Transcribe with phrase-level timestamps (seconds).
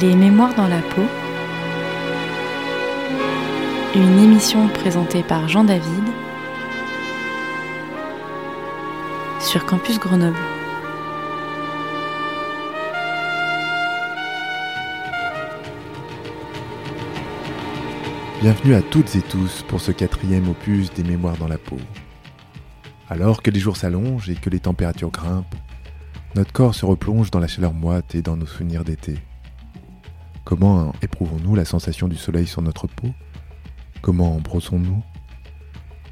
[0.00, 1.02] Les Mémoires dans la peau.
[3.94, 6.04] Une émission présentée par Jean David
[9.38, 10.34] sur Campus Grenoble.
[18.40, 21.76] Bienvenue à toutes et tous pour ce quatrième opus des Mémoires dans la peau.
[23.10, 25.54] Alors que les jours s'allongent et que les températures grimpent,
[26.34, 29.18] notre corps se replonge dans la chaleur moite et dans nos souvenirs d'été.
[30.54, 33.08] Comment éprouvons-nous la sensation du soleil sur notre peau?
[34.02, 35.02] Comment brossons-nous?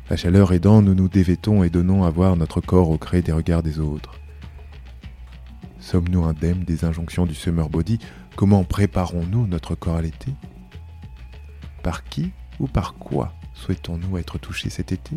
[0.08, 3.32] La chaleur aidant, nous nous dévêtons et donnons à voir notre corps au gré des
[3.32, 4.18] regards des autres.
[5.78, 7.98] Sommes-nous indemnes des injonctions du summer body?
[8.34, 10.32] Comment préparons-nous notre corps à l'été?
[11.82, 12.30] Par qui
[12.60, 15.16] ou par quoi souhaitons-nous être touchés cet été?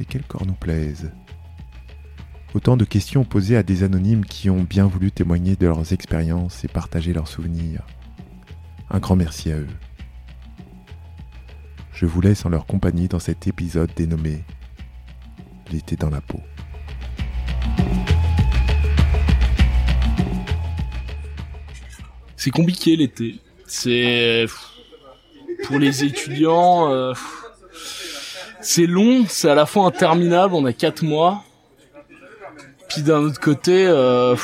[0.00, 1.12] Et quel corps nous plaise?
[2.56, 6.64] Autant de questions posées à des anonymes qui ont bien voulu témoigner de leurs expériences
[6.64, 7.82] et partager leurs souvenirs.
[8.88, 9.68] Un grand merci à eux.
[11.92, 14.42] Je vous laisse en leur compagnie dans cet épisode dénommé
[15.70, 16.40] L'été dans la peau.
[22.38, 23.38] C'est compliqué l'été.
[23.66, 24.46] C'est
[25.66, 27.12] pour les étudiants, euh,
[28.62, 30.54] c'est long, c'est à la fois interminable.
[30.54, 31.44] On a quatre mois.
[33.04, 34.34] D'un autre côté, euh,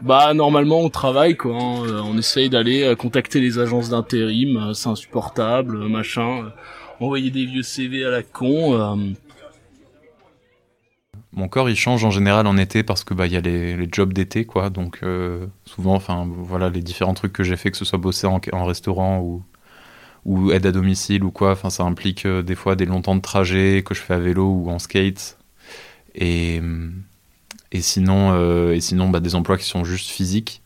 [0.00, 1.54] bah normalement on travaille quoi.
[1.54, 2.02] hein.
[2.04, 6.44] On essaye d'aller euh, contacter les agences d'intérim, euh, c'est insupportable, euh, machin.
[6.44, 6.48] euh,
[6.98, 8.74] Envoyer des vieux CV à la con.
[8.74, 9.12] euh,
[11.32, 13.86] Mon corps il change en général en été parce que bah il y a les,
[13.92, 17.76] jobs d'été quoi donc euh, souvent enfin voilà les différents trucs que j'ai fait que
[17.76, 19.20] ce soit bosser en, restaurant
[20.24, 23.20] ou aide à domicile ou quoi ça implique euh, des fois des longs temps de
[23.20, 25.36] trajet que je fais à vélo ou en skate
[26.14, 26.62] et
[27.72, 30.62] et sinon euh, et sinon bah des emplois qui sont juste physiques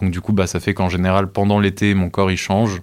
[0.00, 2.82] donc du coup bah ça fait qu'en général pendant l'été mon corps il change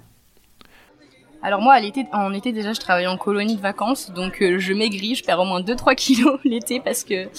[1.43, 4.57] Alors moi, à l'été, en été déjà, je travaille en colonie de vacances, donc euh,
[4.57, 7.29] je maigris, je perds au moins 2-3 kilos l'été parce que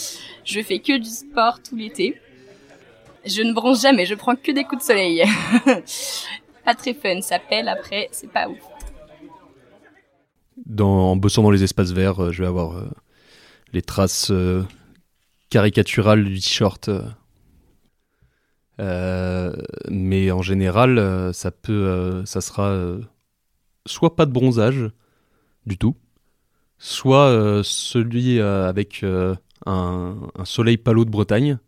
[0.45, 2.15] je fais que du sport tout l'été.
[3.25, 5.25] Je ne bronze jamais, je prends que des coups de soleil.
[6.65, 8.59] pas très fun, ça pèle après, c'est pas ouf.
[10.65, 12.89] dans, en bossant dans les espaces verts, euh, je vais avoir euh,
[13.73, 14.31] les traces
[15.51, 16.89] caricaturales du t-shirt.
[16.89, 17.03] euh.
[18.79, 19.55] Euh,
[19.89, 22.79] mais en général, euh, ça peut, euh, ça sera
[23.87, 24.91] soit pas de bronzage
[25.65, 25.97] du tout,
[26.79, 29.37] soit celui avec un,
[29.67, 31.59] un soleil palo de Bretagne,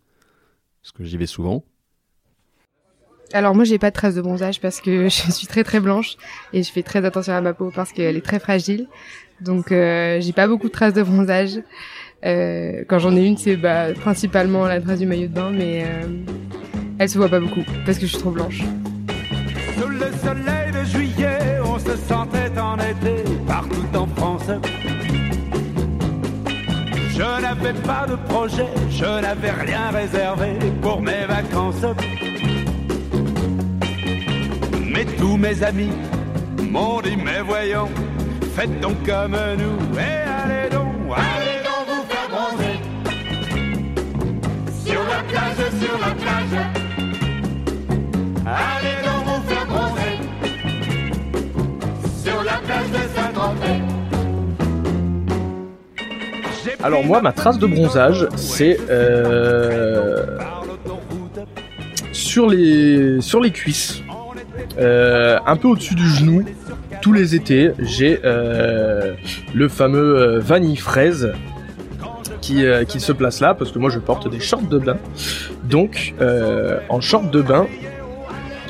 [0.82, 1.64] parce que j'y vais souvent.
[3.32, 6.16] Alors moi j'ai pas de traces de bronzage parce que je suis très très blanche
[6.52, 8.88] et je fais très attention à ma peau parce qu'elle est très fragile.
[9.40, 11.60] Donc euh, j'ai pas beaucoup de traces de bronzage.
[12.24, 15.84] Euh, quand j'en ai une c'est bah, principalement la trace du maillot de bain mais
[15.84, 16.02] euh,
[16.98, 18.62] elle se voit pas beaucoup parce que je suis trop blanche.
[19.78, 24.50] Sous le soleil de juillet, on se sentait en été partout en France.
[27.10, 31.86] Je n'avais pas de projet, je n'avais rien réservé pour mes vacances.
[34.92, 35.90] Mais tous mes amis
[36.68, 37.88] m'ont dit, mais voyons,
[38.56, 41.47] faites donc comme nous et allez donc, allez
[45.18, 46.56] la plage, sur la plage.
[48.46, 50.16] Allez donc vous faire bronzer
[52.24, 53.80] Sur la plage de Saint-Tropez
[56.82, 60.38] Alors moi, ma trace de bronzage, c'est euh,
[62.12, 64.02] sur les sur les cuisses,
[64.78, 66.44] Euh, un peu au-dessus du genou.
[67.00, 69.14] Tous les étés, j'ai euh,
[69.54, 71.32] le fameux euh, vanille fraise
[72.48, 74.96] qui, euh, qui se place là parce que moi je porte des shorts de bain.
[75.64, 77.66] Donc euh, en short de bain,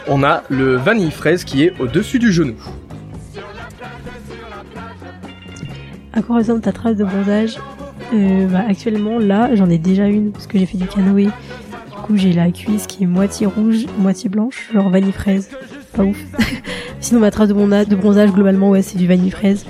[0.09, 2.57] on a le vanille fraise qui est au-dessus du genou.
[6.13, 7.57] À quoi ressemble ta trace de bronzage
[8.13, 11.27] Euh, bah, Actuellement, là, j'en ai déjà une parce que j'ai fait du canoë.
[11.27, 11.31] Du
[12.03, 15.51] coup, j'ai la cuisse qui est moitié rouge, moitié blanche, genre vanille fraise.
[15.93, 16.17] Pas ouf.
[17.01, 17.55] Sinon, ma trace de
[17.95, 19.65] bronzage, globalement, ouais, c'est du vanille fraise.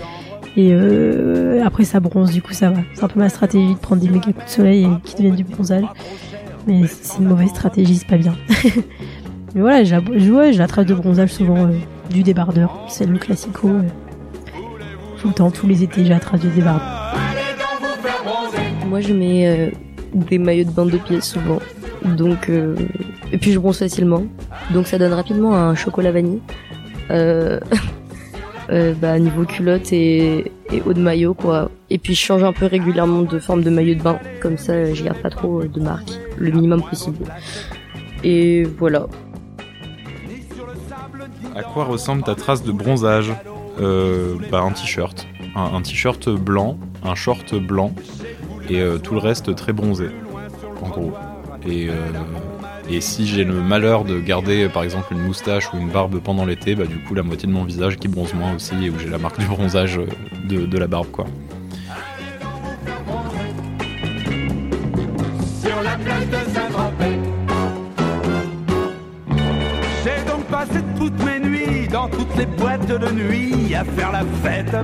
[0.60, 2.80] Et euh, après, ça bronze, du coup, ça va.
[2.94, 5.36] C'est un peu ma stratégie de prendre des méga coups de soleil et qui deviennent
[5.36, 5.84] du bronzage.
[6.66, 8.34] Mais c'est une mauvaise stratégie, c'est pas bien.
[9.54, 11.68] Mais voilà, j'ai la, je- ouais, j'ai la trace de bronzage souvent euh,
[12.10, 12.76] du débardeur.
[12.88, 13.68] C'est le classico.
[13.68, 13.82] euh.
[15.20, 17.14] Tout le temps, tous les étés, trace du débardeur.
[18.88, 19.72] Moi, je mets
[20.12, 21.58] des maillots de bain de pieds souvent.
[22.04, 22.50] Donc,
[23.32, 24.24] et puis je bronze facilement.
[24.72, 26.40] Donc, ça donne rapidement un chocolat vanille.
[27.10, 27.60] Euh,
[28.70, 30.52] euh, bah, niveau culotte et,
[30.84, 31.70] haut de maillot, quoi.
[31.90, 34.18] Et puis, je change un peu régulièrement de forme de maillot de bain.
[34.40, 36.10] Comme ça, je garde pas trop euh, de marque.
[36.36, 37.24] Le minimum possible.
[38.24, 39.06] Et voilà.
[41.54, 43.32] À quoi ressemble ta trace de bronzage
[43.80, 45.26] euh, bah, Un t-shirt.
[45.56, 47.92] Un, t-shirt blanc, un short blanc,
[48.68, 50.08] et euh, tout le reste très bronzé,
[50.82, 51.12] en gros.
[51.66, 51.94] Et, euh,
[52.90, 56.44] et si j'ai le malheur de garder par exemple une moustache ou une barbe pendant
[56.44, 58.98] l'été, bah du coup la moitié de mon visage qui bronze moins aussi et où
[58.98, 60.06] j'ai la marque du bronzage euh,
[60.48, 61.26] de, de la barbe quoi.
[65.60, 67.18] sur la de Saint-Tropez.
[70.04, 74.24] J'ai donc passé toutes mes nuits dans toutes les boîtes de nuit à faire la
[74.42, 74.76] fête.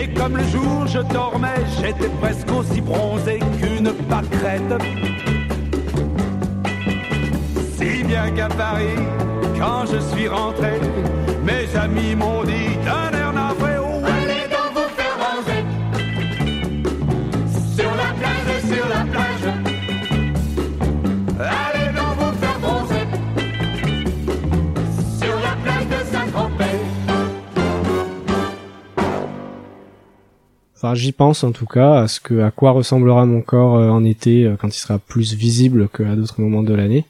[0.00, 5.05] Et comme le jour je dormais, j'étais presque aussi bronzé qu'une pâquerette.
[7.86, 8.98] Si bien qu'à Paris,
[9.56, 10.72] quand je suis rentré,
[11.44, 15.62] mes amis m'ont dit d'un air navré, oh, allez donc vous faire bronzer.
[17.76, 19.46] Sur la plage, sur la plage.
[21.38, 23.06] Allez donc vous faire bronzer.
[25.20, 26.78] Sur la plage de Saint-Tropez.
[30.74, 33.90] Enfin, j'y pense en tout cas à ce que à quoi ressemblera mon corps euh,
[33.90, 37.06] en été euh, quand il sera plus visible qu'à d'autres moments de l'année.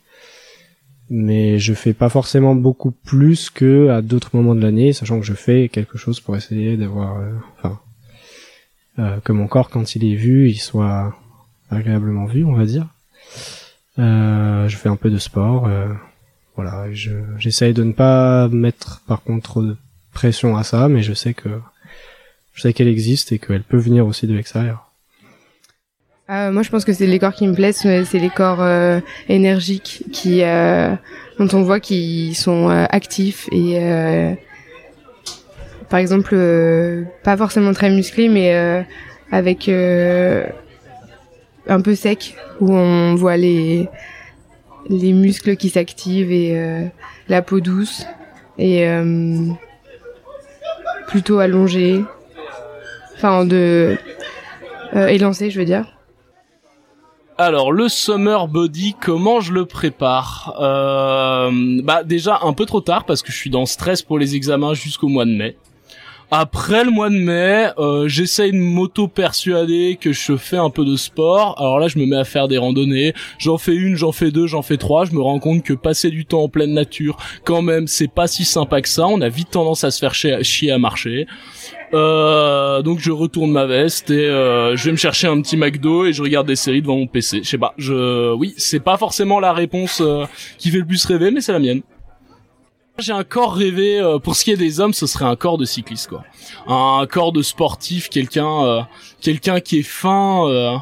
[1.08, 5.26] Mais je fais pas forcément beaucoup plus que à d'autres moments de l'année, sachant que
[5.26, 7.81] je fais quelque chose pour essayer d'avoir, euh, enfin,
[8.99, 11.14] euh, que mon corps quand il est vu, il soit
[11.70, 12.88] agréablement vu, on va dire.
[13.99, 15.70] Euh, je fais un peu de sport,
[16.56, 16.93] voilà.
[16.93, 19.76] Je j'essaye de ne pas mettre par contre trop de
[20.12, 21.50] pression à ça, mais je sais que
[22.52, 24.86] je sais qu'elle existe et qu'elle peut venir aussi de l'extérieur.
[26.28, 29.00] Euh, moi, je pense que c'est les corps qui me plaisent, c'est les corps euh,
[29.28, 30.93] énergiques qui, euh,
[31.38, 33.78] dont on voit qu'ils sont euh, actifs et,
[35.88, 36.37] par exemple,
[37.23, 38.84] pas forcément très musclés, mais
[39.31, 39.69] avec
[41.69, 43.88] un peu sec, où on voit les
[44.88, 46.90] les muscles qui s'activent et
[47.28, 48.05] la peau douce
[48.58, 48.88] et
[51.06, 52.05] plutôt allongée,
[53.17, 53.96] enfin de
[54.94, 55.96] euh, élancée, je veux dire.
[57.38, 61.50] Alors le summer body, comment je le prépare euh,
[61.83, 64.73] Bah déjà un peu trop tard parce que je suis dans stress pour les examens
[64.73, 65.59] jusqu'au mois de mai.
[66.32, 70.96] Après le mois de mai, euh, j'essaye de m'auto-persuader que je fais un peu de
[70.96, 71.55] sport.
[71.58, 73.14] Alors là, je me mets à faire des randonnées.
[73.38, 75.05] J'en fais une, j'en fais deux, j'en fais trois.
[75.05, 78.26] Je me rends compte que passer du temps en pleine nature, quand même, c'est pas
[78.26, 79.06] si sympa que ça.
[79.06, 81.28] On a vite tendance à se faire chier, à marcher.
[81.94, 86.06] Euh, donc je retourne ma veste et euh, je vais me chercher un petit McDo
[86.06, 87.43] et je regarde des séries devant mon PC.
[87.44, 90.25] Je sais pas, je oui, c'est pas forcément la réponse euh,
[90.58, 91.82] qui fait le plus rêver, mais c'est la mienne.
[92.99, 95.59] J'ai un corps rêvé euh, pour ce qui est des hommes, ce serait un corps
[95.59, 96.25] de cycliste quoi.
[96.67, 98.81] Un corps de sportif, quelqu'un euh,
[99.21, 100.77] quelqu'un qui est fin euh,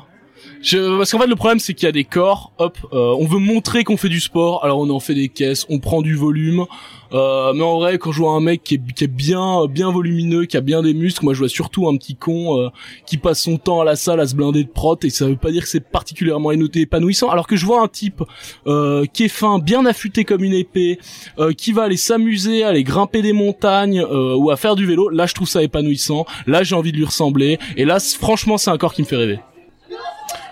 [0.65, 3.27] je, parce qu'en fait le problème c'est qu'il y a des corps, hop, euh, on
[3.27, 6.17] veut montrer qu'on fait du sport, alors on en fait des caisses, on prend du
[6.17, 6.65] volume,
[7.13, 9.93] euh, mais en vrai quand je vois un mec qui est, qui est bien bien
[9.93, 12.71] volumineux, qui a bien des muscles, moi je vois surtout un petit con euh,
[13.07, 15.37] qui passe son temps à la salle à se blinder de prot et ça veut
[15.37, 18.23] pas dire que c'est particulièrement épanouissant, alors que je vois un type
[18.67, 20.99] euh, qui est fin, bien affûté comme une épée,
[21.39, 25.09] euh, qui va aller s'amuser, aller grimper des montagnes euh, ou à faire du vélo,
[25.09, 27.59] là je trouve ça épanouissant, là j'ai envie de lui ressembler.
[27.77, 29.39] Et là franchement c'est un corps qui me fait rêver.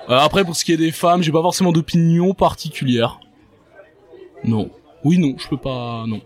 [0.09, 3.21] Euh, après, pour ce qui est des femmes, j'ai pas forcément d'opinion particulière.
[4.44, 4.71] Non.
[5.04, 6.04] Oui, non, je peux pas.
[6.06, 6.21] Non.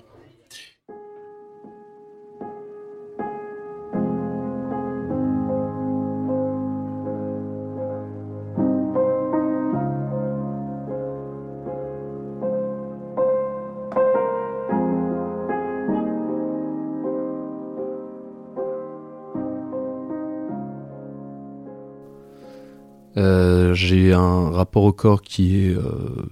[23.18, 23.45] Euh,
[23.76, 26.26] j'ai un rapport au corps qui est euh,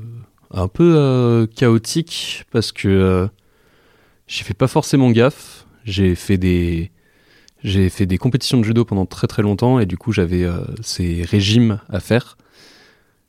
[0.50, 3.28] un peu euh, chaotique parce que euh,
[4.26, 5.66] j'ai fait pas forcément gaffe.
[5.84, 6.90] J'ai fait des
[7.62, 10.46] j'ai fait des compétitions de judo pendant très très longtemps et du coup j'avais
[10.82, 12.36] ces régimes à faire.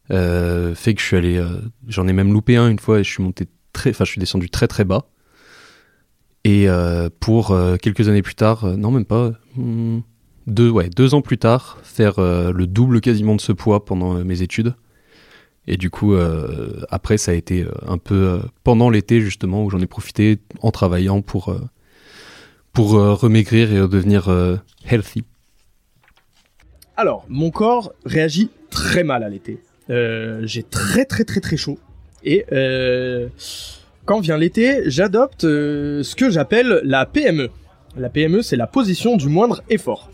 [0.10, 1.46] Fait que je suis allé,
[1.88, 4.20] j'en ai même loupé un une fois et je suis monté très, enfin je suis
[4.20, 5.08] descendu très très bas.
[6.44, 6.68] Et
[7.22, 10.00] pour quelques années plus tard, non même pas, hmm,
[10.48, 14.18] deux, ouais, deux ans plus tard, faire euh, le double quasiment de ce poids pendant
[14.18, 14.76] euh, mes études.
[15.68, 19.80] Et du coup, euh, après, ça a été un peu pendant l'été justement où j'en
[19.80, 21.56] ai profité en travaillant pour
[22.72, 24.30] pour remaigrir et devenir
[24.88, 25.24] healthy.
[26.98, 29.60] Alors, mon corps réagit très mal à l'été.
[29.90, 31.80] J'ai très très très très chaud.
[32.24, 32.46] Et
[34.06, 37.50] quand vient l'été, j'adopte ce que j'appelle la PME.
[37.98, 40.12] La PME, c'est la position du moindre effort.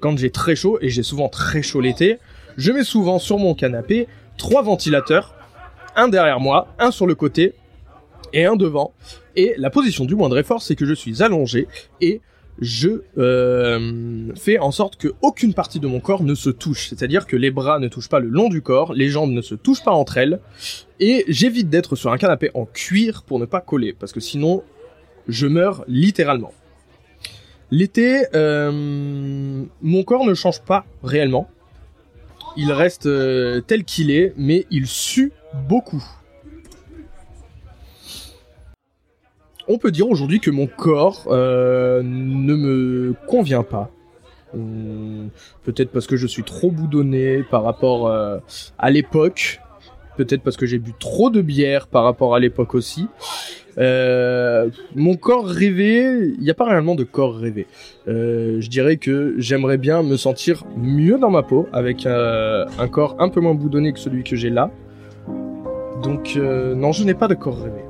[0.00, 2.18] Quand j'ai très chaud, et j'ai souvent très chaud l'été,
[2.56, 5.34] je mets souvent sur mon canapé trois ventilateurs,
[5.96, 7.54] un derrière moi, un sur le côté,
[8.32, 8.94] et un devant.
[9.36, 11.68] Et la position du moindre effort, c'est que je suis allongé
[12.00, 12.20] et
[12.60, 16.88] je euh, fais en sorte que aucune partie de mon corps ne se touche.
[16.88, 19.54] C'est-à-dire que les bras ne touchent pas le long du corps, les jambes ne se
[19.54, 20.40] touchent pas entre elles,
[20.98, 24.62] et j'évite d'être sur un canapé en cuir pour ne pas coller, parce que sinon
[25.28, 26.52] je meurs littéralement.
[27.70, 31.48] L'été, euh, mon corps ne change pas réellement.
[32.56, 35.32] Il reste euh, tel qu'il est, mais il sue
[35.68, 36.02] beaucoup.
[39.68, 43.88] On peut dire aujourd'hui que mon corps euh, ne me convient pas.
[44.52, 45.28] Hum,
[45.62, 49.60] Peut-être parce que je suis trop boudonné par rapport à l'époque.
[50.16, 53.08] Peut-être parce que j'ai bu trop de bière par rapport à l'époque aussi.
[53.78, 57.66] Euh, mon corps rêvé, il n'y a pas réellement de corps rêvé.
[58.08, 62.88] Euh, je dirais que j'aimerais bien me sentir mieux dans ma peau avec euh, un
[62.88, 64.70] corps un peu moins boudonné que celui que j'ai là.
[66.02, 67.89] Donc non, je n'ai pas de corps rêvé.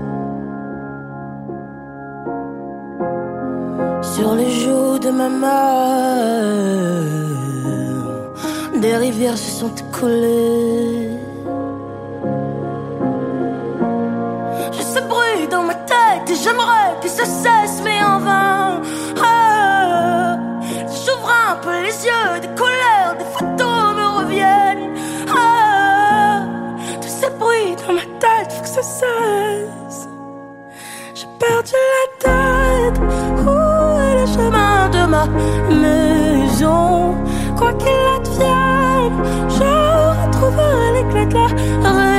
[5.11, 5.51] De ma mère,
[8.79, 11.09] des rivières se sont écoulées.
[14.71, 18.81] Je sais bruit dans ma tête et j'aimerais que ça cesse, mais en vain.
[19.23, 20.37] Ah,
[21.05, 24.93] J'ouvre un peu les yeux, des couleurs, des photos me reviennent.
[25.35, 26.43] Ah,
[27.01, 29.70] tous ces bruits dans ma tête, faut que ça cesse.
[35.21, 37.15] Ma maison?
[37.57, 39.17] Quoi qu'il advienne,
[39.49, 39.63] je
[40.25, 42.10] retrouverai clés de la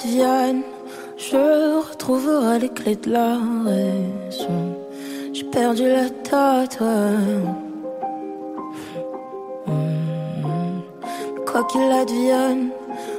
[0.00, 0.62] advienne,
[1.18, 4.76] je retrouverai les clés de la raison.
[5.32, 6.80] J'ai perdu la tête.
[9.66, 10.80] Mm.
[11.46, 12.70] Quoi qu'il advienne,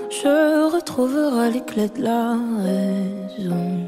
[0.09, 3.87] je retrouverai les clés de la raison.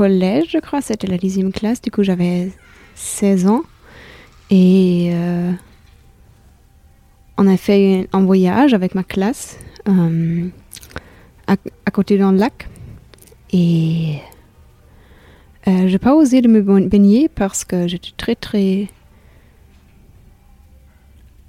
[0.00, 2.50] Collège, je crois, c'était la dixième classe, du coup j'avais
[2.94, 3.64] 16 ans.
[4.48, 5.52] Et euh,
[7.36, 10.48] on a fait un voyage avec ma classe euh,
[11.46, 12.66] à, côté d'un lac.
[13.52, 14.16] Et
[15.68, 18.88] euh, j'ai pas osé de me ba- baigner parce que j'étais très très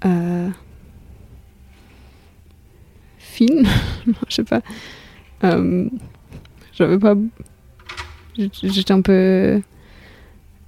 [0.04, 0.50] euh,
[3.16, 3.66] fine,
[4.28, 4.60] je sais pas.
[5.42, 5.88] Euh,
[6.74, 7.14] j'avais pas,
[8.36, 9.60] j'étais un peu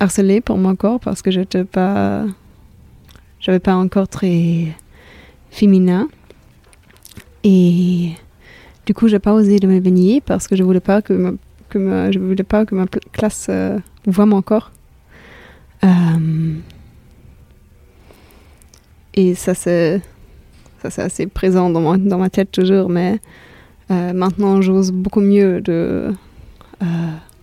[0.01, 2.25] harcelée pour mon corps parce que j'étais pas,
[3.41, 4.69] j'avais pas un corps très
[5.51, 6.09] féminin
[7.45, 8.11] et
[8.87, 11.33] du coup j'ai pas osé de me baigner parce que je voulais pas que ma,
[11.69, 14.73] que ma- je voulais pas que ma classe euh, voie mon corps.
[15.85, 16.55] Euh,
[19.15, 20.01] et ça c'est
[20.83, 23.21] ça c'est assez présent dans ma, dans ma tête toujours, mais
[23.91, 26.13] euh, maintenant j'ose beaucoup mieux de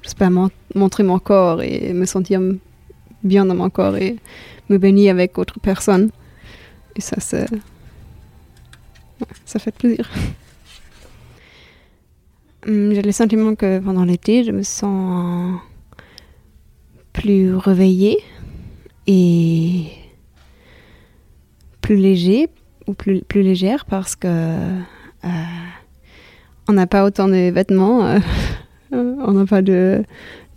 [0.01, 2.41] je sais pas, mon- montrer mon corps et me sentir
[3.23, 4.17] bien dans mon corps et
[4.69, 6.09] me baigner avec autre personne.
[6.95, 7.47] Et ça c'est
[9.45, 10.09] ça fait plaisir.
[12.67, 15.59] Hum, J'ai le sentiment que pendant l'été, je me sens
[17.11, 18.19] plus réveillée
[19.07, 19.85] et
[21.81, 22.49] plus léger
[22.85, 24.79] ou plus, plus légère parce que euh,
[26.67, 28.19] on n'a pas autant de vêtements, euh,
[28.91, 30.03] on n'a pas de,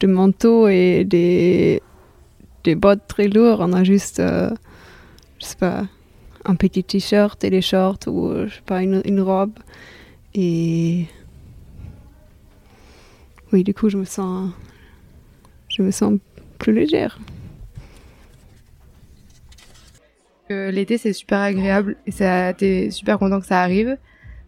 [0.01, 1.83] de manteau et des,
[2.65, 4.51] des bottes très lourdes, on a juste, euh,
[5.39, 5.87] je sais pas,
[6.45, 9.53] un petit t-shirt et des shorts ou je sais pas, une, une robe
[10.35, 11.07] et
[13.55, 14.51] oui, du coup, je me sens,
[15.69, 16.19] je me sens
[16.59, 17.21] plus légère.
[20.51, 23.97] Euh, L'été, c'est super agréable et ça, t'es super content que ça arrive.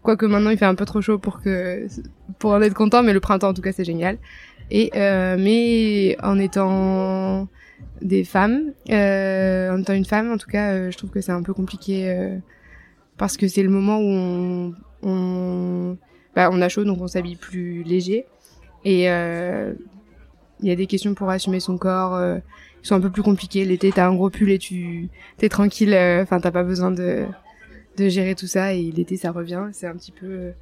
[0.07, 1.41] Quoique maintenant, il fait un peu trop chaud pour
[2.53, 4.17] en être content, mais le printemps, en tout cas, c'est génial.
[4.71, 7.49] Et, euh, mais en étant
[8.01, 11.33] des femmes, euh, en étant une femme, en tout cas, euh, je trouve que c'est
[11.33, 12.39] un peu compliqué
[13.17, 15.97] parce que c'est le moment où on,
[16.33, 18.27] bah, on a chaud, donc on s'habille plus léger.
[18.85, 19.07] Et il
[20.63, 22.17] y a des questions pour assumer son corps
[22.81, 23.65] qui sont un peu plus compliquées.
[23.65, 25.93] L'été, t'as un gros pull et tu t'es tranquille.
[26.21, 27.25] Enfin, t'as pas besoin de
[27.97, 28.73] de gérer tout ça.
[28.73, 29.67] Et l'été, ça revient.
[29.73, 30.53] C'est un petit peu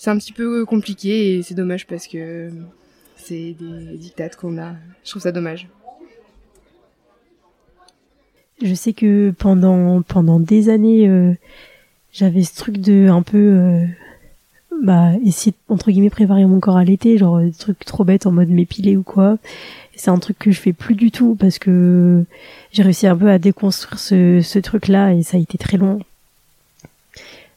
[0.00, 2.50] c'est un petit peu compliqué et c'est dommage parce que
[3.16, 4.72] c'est des dictates qu'on a.
[5.04, 5.68] Je trouve ça dommage.
[8.62, 11.34] Je sais que pendant pendant des années, euh,
[12.12, 13.86] j'avais ce truc de un peu euh,
[14.82, 18.26] bah essayer entre guillemets préparer mon corps à l'été, genre euh, des trucs trop bêtes
[18.26, 19.38] en mode m'épiler ou quoi.
[19.94, 22.24] C'est un truc que je fais plus du tout parce que
[22.72, 25.76] j'ai réussi un peu à déconstruire ce ce truc là et ça a été très
[25.76, 26.00] long.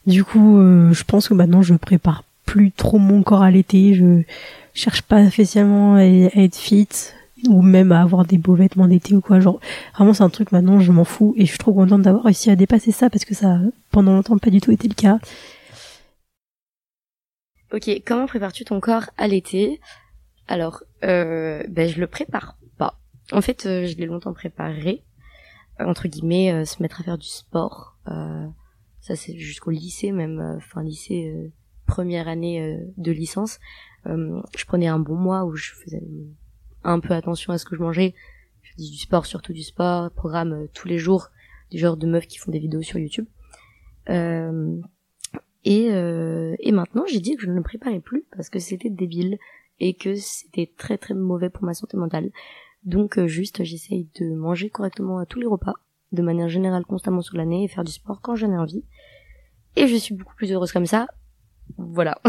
[0.06, 3.94] Du coup, euh, je pense que maintenant je prépare plus trop mon corps à l'été.
[3.94, 4.22] Je
[4.74, 6.88] cherche pas spécialement à, être fit
[7.48, 9.40] ou même à avoir des beaux vêtements d'été ou quoi.
[9.40, 9.60] Genre,
[9.96, 12.50] vraiment, c'est un truc maintenant, je m'en fous et je suis trop contente d'avoir réussi
[12.50, 13.58] à dépasser ça parce que ça,
[13.90, 15.18] pendant longtemps, pas du tout été le cas.
[17.74, 19.80] Ok, comment prépares-tu ton corps à l'été?
[20.46, 23.00] Alors, euh, ben je le prépare pas.
[23.32, 25.02] En fait, euh, je l'ai longtemps préparé,
[25.80, 27.98] euh, entre guillemets, euh, se mettre à faire du sport.
[29.00, 31.52] Ça, c'est jusqu'au lycée, même fin lycée,
[31.86, 33.58] première année de licence.
[34.06, 36.02] Je prenais un bon mois où je faisais
[36.84, 38.14] un peu attention à ce que je mangeais.
[38.62, 41.30] Je faisais du sport, surtout du sport, programme tous les jours,
[41.70, 43.26] du genre de meufs qui font des vidéos sur YouTube.
[45.64, 48.90] Et, euh, et maintenant, j'ai dit que je ne le préparais plus parce que c'était
[48.90, 49.38] débile
[49.80, 52.30] et que c'était très très mauvais pour ma santé mentale.
[52.84, 55.74] Donc euh, juste, j'essaye de manger correctement à tous les repas,
[56.12, 58.84] de manière générale constamment sur l'année et faire du sport quand j'en ai envie.
[59.76, 61.08] Et je suis beaucoup plus heureuse comme ça.
[61.78, 62.20] Voilà.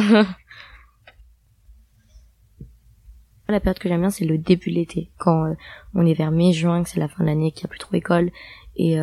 [3.48, 5.54] La période que j'aime bien, c'est le début de l'été, quand euh,
[5.94, 7.78] on est vers mai, juin, que c'est la fin de l'année, qu'il n'y a plus
[7.78, 8.32] trop école,
[8.76, 9.00] et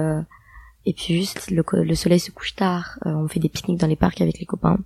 [0.86, 3.86] et puis juste le, le soleil se couche tard, euh, on fait des pique-niques dans
[3.86, 4.78] les parcs avec les copains.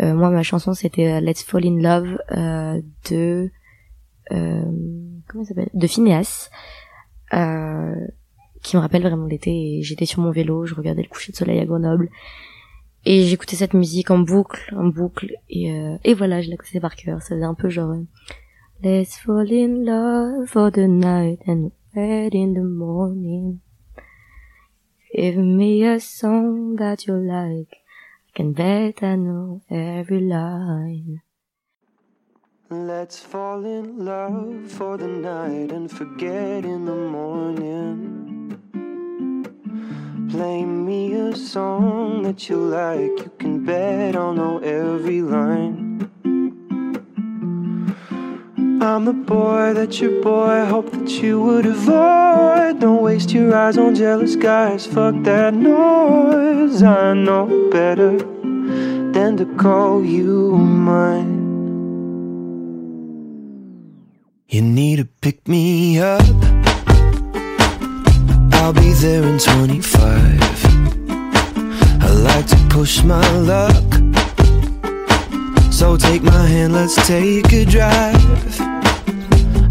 [0.00, 3.50] Euh, moi, ma chanson, c'était euh, Let's Fall in Love euh, de
[4.30, 4.62] euh,
[5.28, 5.70] comment ça s'appelle?
[5.74, 6.50] De Phineas,
[7.34, 8.06] euh,
[8.62, 9.80] qui me rappelle vraiment l'été.
[9.82, 12.08] J'étais sur mon vélo, je regardais le coucher de soleil à Grenoble,
[13.04, 16.94] et j'écoutais cette musique en boucle, en boucle, et et voilà, je la connaissais par
[16.94, 17.20] cœur.
[17.20, 17.94] Ça faisait un peu genre
[18.82, 23.58] Let's fall in love for the night and wait in the morning.
[25.14, 27.76] Give me a song that you like.
[28.28, 31.20] I can bet I know every line.
[32.70, 38.58] Let's fall in love for the night and forget in the morning.
[40.30, 43.18] Play me a song that you like.
[43.18, 45.91] You can bet I'll know every line.
[48.82, 52.80] I'm the boy that your boy hoped that you would avoid.
[52.80, 54.86] Don't waste your eyes on jealous guys.
[54.86, 56.82] Fuck that noise.
[56.82, 61.38] I know better than to call you mine.
[64.48, 66.20] You need to pick me up.
[68.54, 70.02] I'll be there in 25.
[72.02, 74.01] I like to push my luck.
[75.82, 78.60] So take my hand, let's take a drive.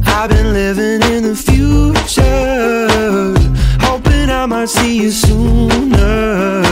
[0.05, 2.89] I've been living in the future,
[3.79, 6.63] hoping I might see you sooner.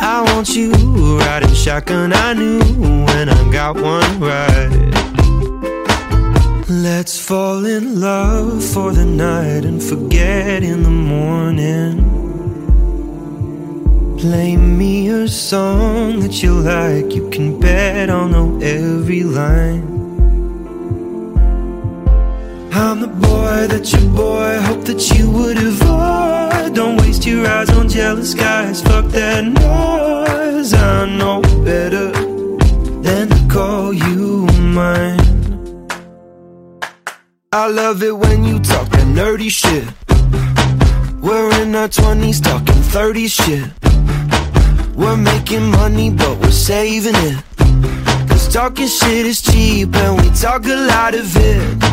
[0.00, 0.72] I want you
[1.20, 2.58] riding shotgun, I knew
[3.06, 4.72] when I got one right.
[6.68, 12.25] Let's fall in love for the night and forget in the morning.
[14.18, 17.14] Play me a song that you like.
[17.14, 19.82] You can bet I'll know every line.
[22.72, 26.74] I'm the boy that your boy hoped that you would avoid.
[26.74, 28.80] Don't waste your eyes on jealous guys.
[28.82, 30.72] Fuck that noise.
[30.72, 32.10] I know better
[33.02, 35.20] than to call you mine.
[37.52, 39.84] I love it when you talk that nerdy shit.
[41.22, 43.85] We're in our 20s talking 30s shit.
[44.96, 47.36] We're making money, but we're saving it.
[48.28, 51.84] Cause talking shit is cheap and we talk a lot of it.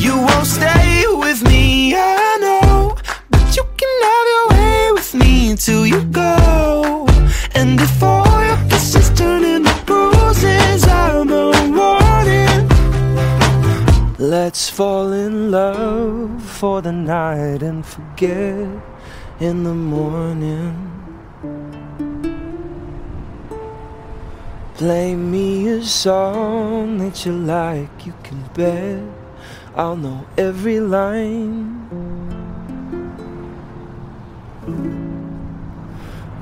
[0.00, 2.96] You won't stay with me, I know.
[3.30, 7.06] But you can have your way with me until you go.
[7.54, 12.68] And if all your kisses turn into bruises, I'm a warning.
[14.18, 18.68] Let's fall in love for the night and forget
[19.38, 20.97] in the morning.
[24.78, 29.02] Play me a song that you like, you can bet
[29.74, 31.84] I'll know every line.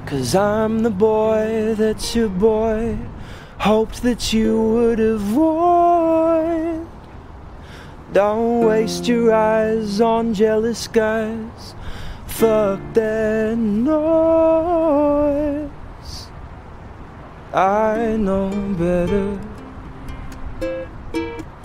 [0.04, 2.98] Cause I'm the boy that your boy
[3.56, 6.86] hoped that you would avoid.
[8.12, 11.74] Don't waste your eyes on jealous guys.
[12.26, 14.96] Fuck that noise.
[17.54, 19.40] I know better.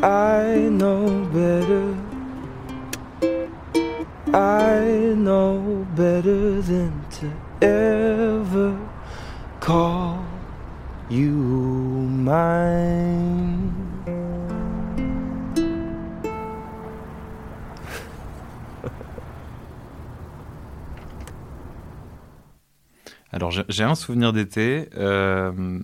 [0.02, 1.96] I know better.
[4.34, 7.32] I know better than to
[7.66, 8.80] ever
[9.60, 10.26] call
[11.10, 11.32] you
[12.30, 13.81] mine.
[23.32, 24.90] Alors j'ai un souvenir d'été.
[24.96, 25.80] euh,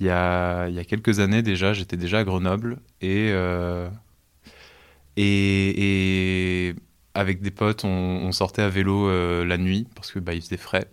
[0.00, 3.88] Il y, a, quelques années déjà, j'étais déjà à Grenoble et, euh,
[7.14, 10.90] avec des potes, on, sortait à vélo euh, la nuit parce que bah, faisait frais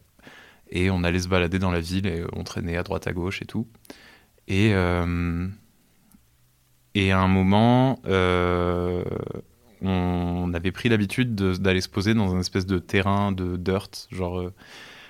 [0.70, 3.42] et on allait se balader dans la ville et on traînait à droite à gauche
[3.42, 3.68] et tout.
[4.48, 4.72] Et,
[6.96, 8.02] et à un moment,
[9.82, 14.08] on avait pris l'habitude de- d'aller se poser dans un espèce de terrain de dirt,
[14.12, 14.52] genre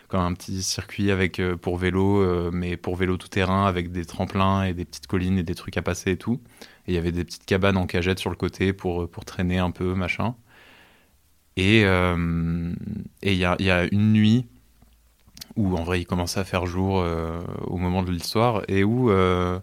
[0.10, 3.92] comme un petit circuit avec euh, pour vélo, euh, mais pour vélo tout terrain avec
[3.92, 6.42] des tremplins et des petites collines et des trucs à passer et tout.
[6.88, 9.60] Et il y avait des petites cabanes en cagette sur le côté pour, pour traîner
[9.60, 10.36] un peu, machin.
[11.58, 12.74] Et euh,
[13.24, 14.48] il y a, y a une nuit
[15.56, 19.12] où en vrai il commençait à faire jour euh, au moment de l'histoire et où
[19.12, 19.60] euh,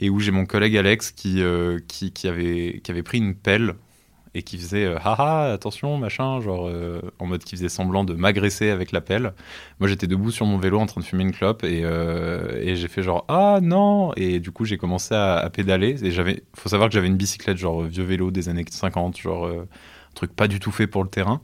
[0.00, 3.34] et où j'ai mon collègue Alex qui, euh, qui, qui avait, qui avait pris une
[3.34, 3.74] pelle
[4.34, 8.14] et qui faisait euh, haha attention machin genre euh, en mode qui faisait semblant de
[8.14, 9.34] m'agresser avec la pelle
[9.78, 12.88] moi j'étais debout sur mon vélo en train de fumer une clope et, euh, j'ai
[12.88, 16.88] fait genre ah non et du coup j'ai commencé à, pédaler et j'avais faut savoir
[16.88, 19.66] que j'avais une bicyclette genre vieux vélo des années 50 genre un
[20.14, 21.40] truc pas du tout fait pour le terrain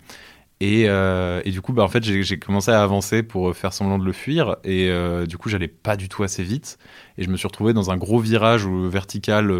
[0.60, 4.04] et, et du coup, bah, en fait, j'ai commencé à avancer pour faire semblant de
[4.04, 4.56] le fuir.
[4.64, 4.90] Et
[5.28, 6.78] du coup, j'allais pas du tout assez vite.
[7.16, 9.52] Et je me suis retrouvé dans un gros virage vertical,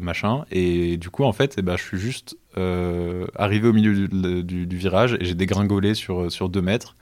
[0.00, 0.44] machin.
[0.52, 4.76] Et du coup, en fait, eh ben, je suis juste euh, arrivé au milieu du,
[4.76, 6.96] virage et j'ai dégringolé sur, sur deux mètres.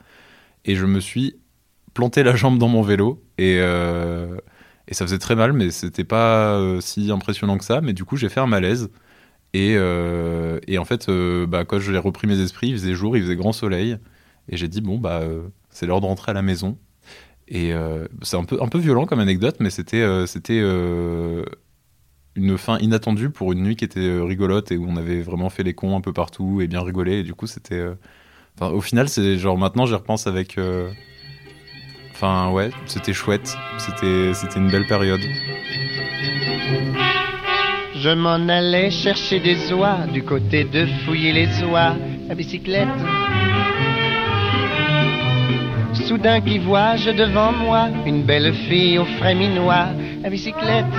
[0.65, 1.37] Et je me suis
[1.95, 3.23] planté la jambe dans mon vélo.
[3.39, 4.37] Et, euh,
[4.89, 7.81] et ça faisait très mal, mais c'était pas euh, si impressionnant que ça.
[7.81, 8.91] Mais du coup, j'ai fait un malaise.
[9.55, 13.37] Et, et en fait, bah, quand j'ai repris mes esprits, il faisait jour, il faisait
[13.37, 13.99] grand soleil.
[14.49, 15.21] Et j'ai dit, bon, bah,
[15.69, 16.79] c'est l'heure de rentrer à la maison.
[17.49, 17.73] Et
[18.23, 20.63] c'est un peu, un peu violent comme anecdote, mais c'était c'était
[22.35, 25.51] une fin inattendue pour une nuit qui était euh, rigolote et où on avait vraiment
[25.51, 27.19] fait les cons un peu partout et bien rigolé.
[27.19, 27.95] Et du coup, c'était euh,
[28.61, 30.59] au final, c'est genre maintenant, j'y repense avec.
[30.59, 30.91] euh,
[32.15, 33.57] Enfin, ouais, c'était chouette.
[33.79, 35.21] C'était, c'était une belle période.
[37.97, 41.97] Je m'en allais chercher des oies du côté de fouiller les oies
[42.31, 42.87] à bicyclette.
[46.07, 49.89] Soudain qui vois-je devant moi une belle fille au frais minois
[50.23, 50.95] à bicyclette.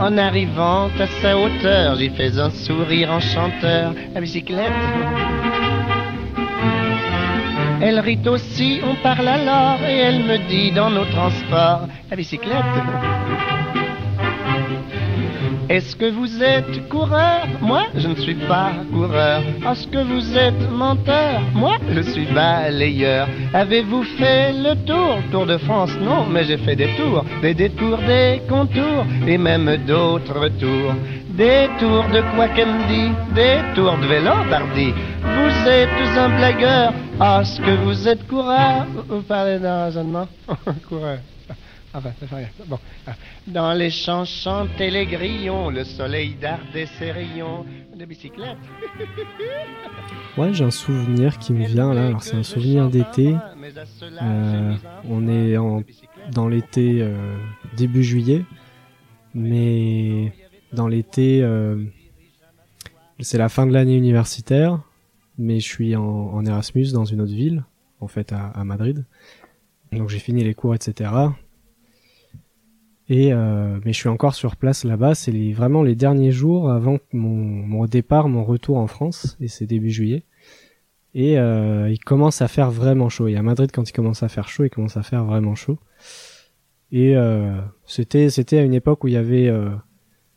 [0.00, 4.72] En arrivant à sa hauteur, j'y fais un sourire enchanteur à bicyclette.
[7.80, 12.64] Elle rit aussi, on parle alors et elle me dit dans nos transports à bicyclette.
[15.68, 17.46] Est-ce que vous êtes coureur?
[17.60, 19.42] Moi, je ne suis pas coureur.
[19.70, 21.42] Est-ce que vous êtes menteur?
[21.52, 23.28] Moi, je suis balayeur.
[23.52, 25.18] Avez-vous fait le tour?
[25.30, 29.76] Tour de France Non, mais j'ai fait des tours, des détours, des contours et même
[29.86, 30.94] d'autres tours.
[31.28, 32.48] Des tours de quoi
[33.34, 34.30] Des tours de vélo.
[35.22, 36.92] Vous êtes un blagueur.
[37.20, 38.86] Est-ce que vous êtes coureur?
[39.06, 40.26] Vous parlez d'un raisonnement
[40.88, 41.18] Coureur.
[41.92, 42.12] Grave.
[42.66, 42.78] Bon.
[43.06, 43.14] ah.
[43.46, 47.64] Dans les champs chantaient les grillons, le soleil dardait ses rayons
[47.96, 48.58] de bicyclette.
[50.36, 52.06] Ouais, j'ai un souvenir qui me vient là.
[52.06, 53.34] Alors c'est un souvenir d'été.
[54.22, 54.74] Euh,
[55.04, 55.82] on est en,
[56.30, 57.36] dans l'été euh,
[57.76, 58.44] début juillet,
[59.34, 60.32] mais
[60.72, 61.82] dans l'été, euh,
[63.18, 64.80] c'est la fin de l'année universitaire,
[65.38, 67.64] mais je suis en, Erasmus dans une autre ville,
[68.00, 69.04] en fait à Madrid.
[69.90, 71.10] Donc j'ai fini les cours, etc.
[73.08, 75.14] Et euh, mais je suis encore sur place là-bas.
[75.14, 79.48] C'est les, vraiment les derniers jours avant mon, mon départ, mon retour en France, et
[79.48, 80.24] c'est début juillet.
[81.14, 83.28] Et euh, il commence à faire vraiment chaud.
[83.28, 85.78] Et à Madrid, quand il commence à faire chaud, il commence à faire vraiment chaud.
[86.92, 89.70] Et euh, c'était c'était à une époque où il y avait euh,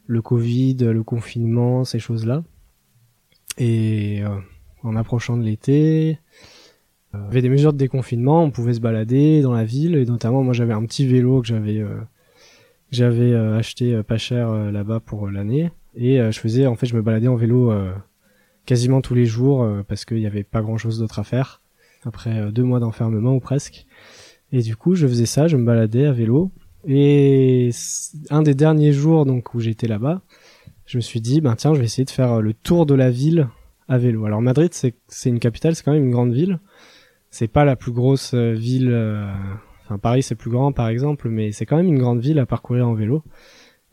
[0.07, 2.43] le Covid, le confinement, ces choses-là.
[3.57, 4.29] Et euh,
[4.83, 6.19] en approchant de l'été,
[7.13, 8.43] euh, il y avait des mesures de déconfinement.
[8.43, 11.47] On pouvait se balader dans la ville, et notamment moi j'avais un petit vélo que
[11.47, 11.83] j'avais
[12.91, 15.71] j'avais euh, acheté euh, pas cher euh, là-bas pour l'année.
[15.95, 17.73] Et je faisais, en fait, je me baladais en vélo
[18.65, 21.61] quasiment tous les jours parce qu'il n'y avait pas grand-chose d'autre à faire
[22.05, 23.85] après deux mois d'enfermement ou presque.
[24.53, 26.49] Et du coup, je faisais ça, je me baladais à vélo.
[26.87, 27.71] Et
[28.29, 30.21] un des derniers jours donc où j'étais là-bas,
[30.85, 33.09] je me suis dit, ben tiens, je vais essayer de faire le tour de la
[33.09, 33.49] ville
[33.89, 34.23] à vélo.
[34.23, 36.61] Alors Madrid, c'est une capitale, c'est quand même une grande ville.
[37.31, 38.93] C'est pas la plus grosse ville.
[39.97, 42.87] Paris, c'est plus grand, par exemple, mais c'est quand même une grande ville à parcourir
[42.87, 43.23] en vélo.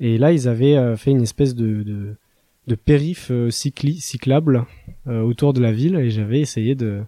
[0.01, 2.17] Et là, ils avaient euh, fait une espèce de,
[2.85, 4.65] périph euh, cyclable
[5.07, 7.03] euh, autour de la ville, et j'avais essayé de,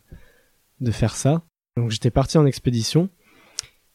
[0.91, 1.43] faire ça.
[1.77, 3.09] Donc j'étais parti en expédition,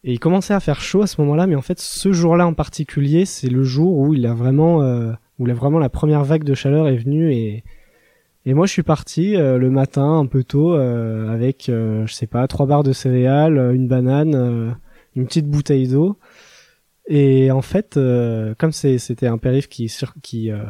[0.04, 2.54] et il commençait à faire chaud à ce moment-là, mais en fait, ce jour-là en
[2.54, 6.88] particulier, c'est le jour où il a vraiment, la, vraiment la première vague de chaleur
[6.88, 7.64] est venue, et,
[8.48, 12.84] moi, je suis parti le matin un peu tôt avec, je sais pas, trois barres
[12.84, 14.78] de céréales, une banane,
[15.16, 16.18] une petite bouteille d'eau.
[17.08, 19.92] Et en fait, euh, comme c'était un périph qui
[20.24, 20.64] qui euh,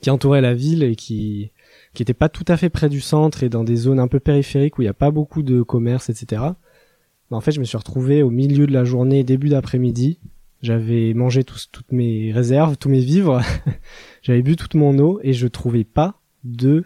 [0.00, 1.52] qui entourait la ville et qui
[1.94, 4.20] qui était pas tout à fait près du centre et dans des zones un peu
[4.20, 6.42] périphériques où il y a pas beaucoup de commerce, etc.
[6.42, 6.56] bah,
[7.36, 10.18] en fait, je me suis retrouvé au milieu de la journée, début d'après-midi.
[10.62, 13.40] J'avais mangé tous- toutes mes réserves, tous mes vivres.
[14.22, 16.84] J'avais bu toute mon eau et je trouvais pas de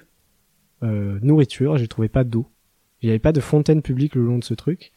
[0.83, 2.47] euh, nourriture, j'ai trouvé pas d'eau.
[3.03, 4.93] Il n'y avait pas de fontaine publique le long de ce truc.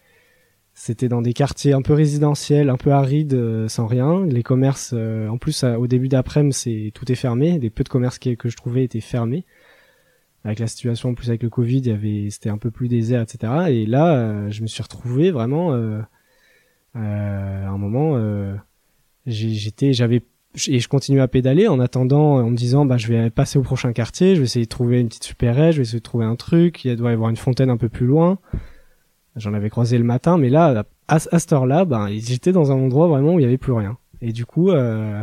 [0.79, 4.23] C'était dans des quartiers un peu résidentiels, un peu arides, euh, sans rien.
[4.27, 7.57] Les commerces, euh, en plus, au début d'après-midi, c'est tout est fermé.
[7.57, 9.43] Les peu de commerces que je trouvais étaient fermés.
[10.43, 12.87] Avec la situation, en plus avec le Covid, il y avait, c'était un peu plus
[12.87, 13.53] désert, etc.
[13.69, 15.99] Et là, euh, je me suis retrouvé vraiment, euh,
[16.95, 18.17] euh, à un moment,
[19.25, 20.21] j'étais, j'avais
[20.67, 23.61] et je continuais à pédaler en attendant, en me disant, bah, je vais passer au
[23.61, 26.25] prochain quartier, je vais essayer de trouver une petite supérette, je vais essayer de trouver
[26.25, 28.39] un truc, il doit y avoir une fontaine un peu plus loin.
[29.37, 32.75] J'en avais croisé le matin, mais là, à, à cette heure-là, ben, j'étais dans un
[32.75, 33.97] endroit vraiment où il y avait plus rien.
[34.21, 35.21] Et du coup, euh,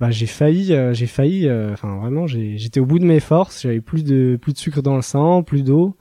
[0.00, 3.62] bah, j'ai failli, euh, j'ai failli, euh, enfin, vraiment, j'étais au bout de mes forces,
[3.62, 5.94] j'avais plus de, plus de sucre dans le sang, plus d'eau.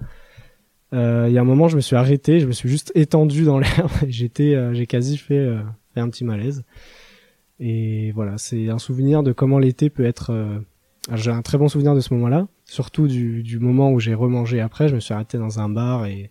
[0.93, 3.43] Euh, Il y a un moment, je me suis arrêté, je me suis juste étendu
[3.43, 3.65] dans et
[4.07, 5.47] j'étais, j'ai quasi fait,
[5.93, 6.63] fait un petit malaise.
[7.59, 10.31] Et voilà, c'est un souvenir de comment l'été peut être.
[11.13, 14.61] J'ai un très bon souvenir de ce moment-là, surtout du, du moment où j'ai remangé
[14.61, 14.87] après.
[14.87, 16.29] Je me suis arrêté dans un bar et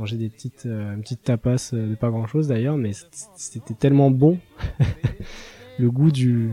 [0.00, 2.92] mangé des petites, euh, tapas euh, de pas grand-chose d'ailleurs, mais
[3.36, 4.38] c'était tellement bon.
[5.78, 6.50] Le goût du,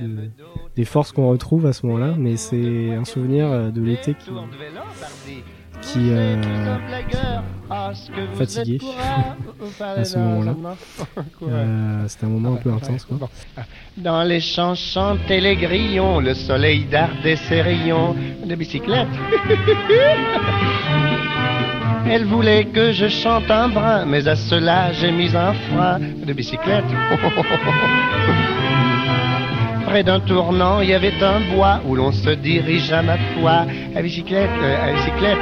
[0.00, 0.30] de-
[0.76, 4.30] des forces qu'on retrouve à ce moment-là, mais c'est un souvenir euh, de l'été qui,
[5.80, 6.76] qui, euh,
[8.34, 8.78] fatigué
[9.80, 10.54] à ce moment-là.
[11.42, 13.28] Euh, C'était un moment un peu intense, quoi.
[13.96, 19.08] Dans les champs chantaient les grillons, le soleil dardait ses rayons de bicyclette.
[22.10, 26.32] Elle voulait que je chante un brin, mais à cela j'ai mis un frein de
[26.32, 26.86] bicyclette.
[29.86, 33.66] Près d'un tournant, il y avait un bois où l'on se dirige à ma foi
[33.94, 35.36] à bicyclette, euh, à bicyclette.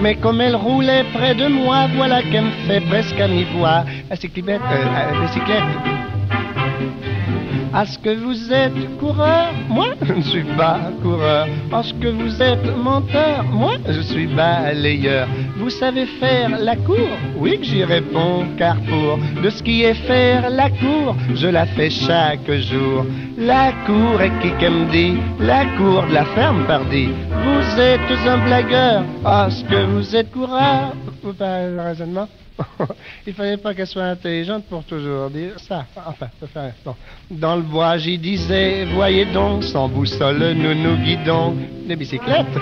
[0.00, 4.14] Mais comme elle roulait près de moi, voilà qu'elle me fait presque à mi-voix à
[4.14, 4.16] euh, à
[5.22, 5.64] bicyclette.
[7.74, 11.46] Est-ce que vous êtes coureur Moi, je ne suis pas coureur.
[11.46, 15.26] Est-ce que vous êtes menteur Moi, je suis balayeur.
[15.56, 17.08] Vous savez faire la cour?
[17.36, 21.66] Oui, que j'y réponds, car pour de ce qui est faire la cour, je la
[21.66, 23.04] fais chaque jour.
[23.38, 27.08] La cour est qui qu'elle me dit La cour de la ferme, pardi.
[27.44, 29.02] Vous êtes un blagueur.
[29.24, 30.92] Est-ce que vous êtes coureur
[31.32, 32.28] pas le raisonnement?
[33.26, 35.86] Il fallait pas qu'elle soit intelligente pour toujours dire ça.
[35.96, 36.72] Enfin, rien.
[36.84, 36.94] Bon.
[37.30, 41.56] Dans le bois, j'y disais, voyez donc, sans boussole, nous nous guidons.
[41.86, 42.46] Des bicyclettes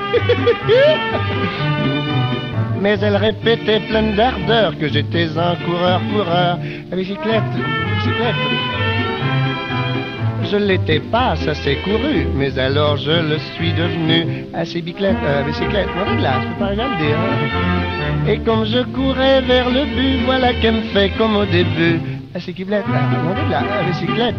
[2.81, 6.59] Mais elle répétait pleine d'ardeur que j'étais un coureur-coureur.
[6.91, 7.43] La bicyclette,
[7.97, 8.94] bicyclette.
[10.51, 14.45] Je l'étais pas, ça s'est couru, mais alors je le suis devenu.
[14.53, 17.17] À ces bicyclettes, euh, bicyclette, non, là, je peux pas dire.
[17.19, 18.29] hein.
[18.29, 21.99] Et comme je courais vers le but, voilà qu'elle me fait comme au début.
[22.35, 24.35] À bicyclettes, là, non, là, bicyclette.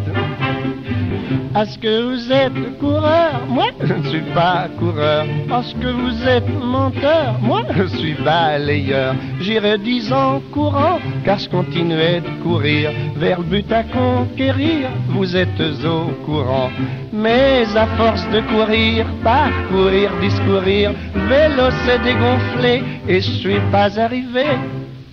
[1.56, 5.24] Est-ce que vous êtes coureur Moi, je ne suis pas coureur.
[5.24, 9.14] Est-ce que vous êtes menteur Moi, je suis balayeur.
[9.40, 14.88] J'irai dix ans courant, car je continuais de courir vers le but à conquérir.
[15.08, 16.70] Vous êtes au courant.
[17.12, 24.44] Mais à force de courir, parcourir, discourir, vélo s'est dégonflé et je suis pas arrivé.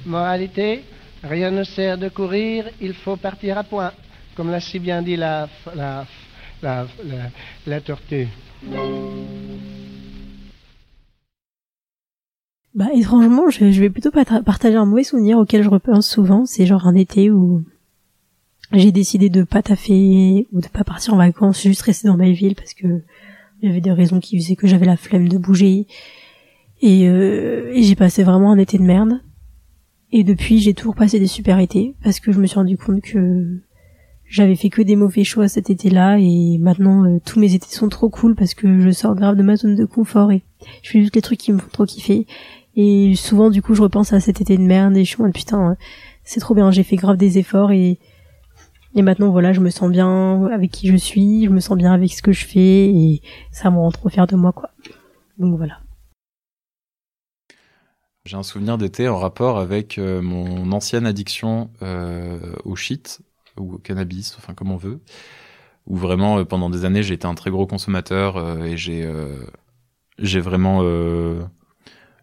[0.06, 0.84] Moralité,
[1.24, 3.92] rien ne sert de courir, il faut partir à point.
[4.36, 6.06] Comme l'a si bien dit la, la,
[6.62, 6.88] la,
[7.68, 8.28] la, tortue.
[12.74, 16.46] Bah étrangement, je, je vais plutôt partager un mauvais souvenir auquel je repense souvent.
[16.46, 17.64] C'est genre un été où
[18.72, 22.32] j'ai décidé de pas taffer ou de pas partir en vacances, juste rester dans ma
[22.32, 23.04] ville parce que
[23.68, 25.88] avait des raisons qui faisaient que j'avais la flemme de bouger.
[26.82, 29.22] Et, euh, et j'ai passé vraiment un été de merde.
[30.12, 33.02] Et depuis, j'ai toujours passé des super étés parce que je me suis rendu compte
[33.02, 33.62] que
[34.34, 37.88] j'avais fait que des mauvais choix cet été-là et maintenant euh, tous mes étés sont
[37.88, 40.42] trop cool parce que je sors grave de ma zone de confort et
[40.82, 42.26] je fais juste les trucs qui me font trop kiffer.
[42.76, 45.30] Et souvent, du coup, je repense à cet été de merde et je suis en
[45.30, 45.76] putain, euh,
[46.24, 48.00] c'est trop bien, j'ai fait grave des efforts et,
[48.96, 51.94] et maintenant, voilà, je me sens bien avec qui je suis, je me sens bien
[51.94, 54.72] avec ce que je fais et ça me rend trop fier de moi, quoi.
[55.38, 55.78] Donc voilà.
[58.26, 63.22] J'ai un souvenir d'été en rapport avec euh, mon ancienne addiction euh, au shit
[63.58, 65.00] ou au cannabis, enfin comme on veut,
[65.88, 69.04] où vraiment euh, pendant des années j'ai été un très gros consommateur euh, et j'ai
[69.06, 69.46] euh,
[70.20, 70.84] j'ai vraiment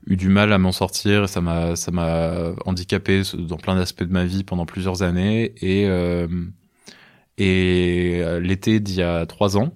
[0.06, 1.28] eu du mal à m'en sortir.
[1.28, 5.88] Ça m'a ça m'a handicapé dans plein d'aspects de ma vie pendant plusieurs années et
[5.88, 6.28] euh,
[7.38, 9.74] et l'été d'il y a trois ans,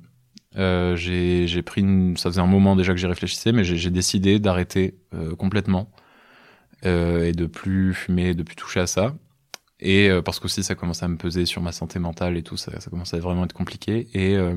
[0.57, 4.39] euh, j'ai pris une, ça faisait un moment déjà que j'y réfléchissais, mais j'ai décidé
[4.39, 5.91] d'arrêter euh, complètement
[6.83, 9.15] et de plus fumer, de plus toucher à ça.
[9.85, 12.57] Et euh, parce qu'aussi ça commençait à me peser sur ma santé mentale et tout,
[12.57, 14.09] ça, ça commençait à vraiment être compliqué.
[14.15, 14.57] Et euh,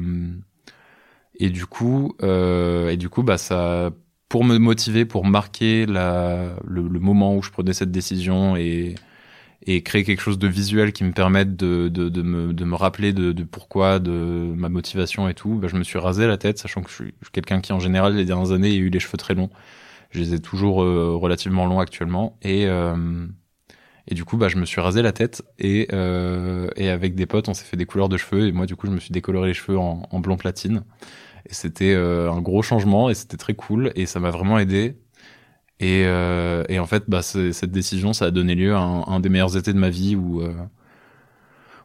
[1.35, 3.91] et du coup, euh, et du coup, bah ça,
[4.29, 8.95] pour me motiver, pour marquer la, le, le moment où je prenais cette décision et
[9.63, 12.75] et créer quelque chose de visuel qui me permette de, de, de, me, de me
[12.75, 14.11] rappeler de, pourquoi, de
[14.55, 17.15] ma motivation et tout, bah, je me suis rasé la tête, sachant que je suis
[17.21, 19.49] je suis quelqu'un qui en général les dernières années a eu les cheveux très longs.
[20.11, 23.27] Je les ai toujours euh, relativement longs actuellement et euh,
[24.07, 27.25] et du coup bah je me suis rasé la tête et euh, et avec des
[27.25, 29.11] potes on s'est fait des couleurs de cheveux et moi du coup je me suis
[29.11, 30.83] décoloré les cheveux en, en blond platine
[31.45, 34.97] et c'était euh, un gros changement et c'était très cool et ça m'a vraiment aidé
[35.79, 39.29] et, euh, et en fait, bah, cette décision, ça a donné lieu à un, des
[39.29, 40.53] meilleurs étés de ma vie où, euh,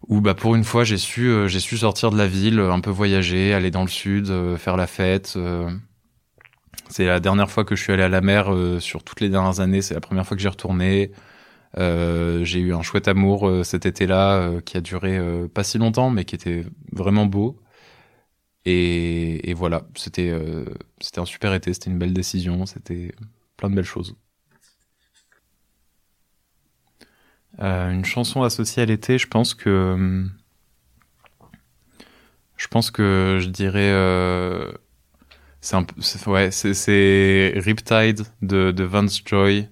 [0.08, 2.80] où bah, pour une fois, j'ai su, euh, j'ai su sortir de la ville, un
[2.80, 5.36] peu voyager, aller dans le sud, euh, faire la fête.
[6.88, 9.28] C'est la dernière fois que je suis allé à la mer euh, sur toutes les
[9.28, 9.82] dernières années.
[9.82, 11.10] C'est la première fois que j'y retourné.
[11.78, 15.18] Euh, j'ai eu un chouette amour euh, cet été-là euh, qui a duré
[15.54, 17.60] pas si longtemps, mais qui était vraiment beau.
[18.64, 20.32] Et, et voilà, c'était
[21.00, 23.12] c'était un super été, c'était une belle décision, c'était
[23.56, 24.14] plein de belles choses.
[27.60, 30.26] Euh, une chanson associée à l'été, je pense que
[32.56, 33.90] Je pense que je dirais.
[33.92, 34.72] euh,
[35.60, 35.84] c'est un
[36.26, 36.50] Ouais,
[37.56, 39.68] Riptide de, de Vance Joy.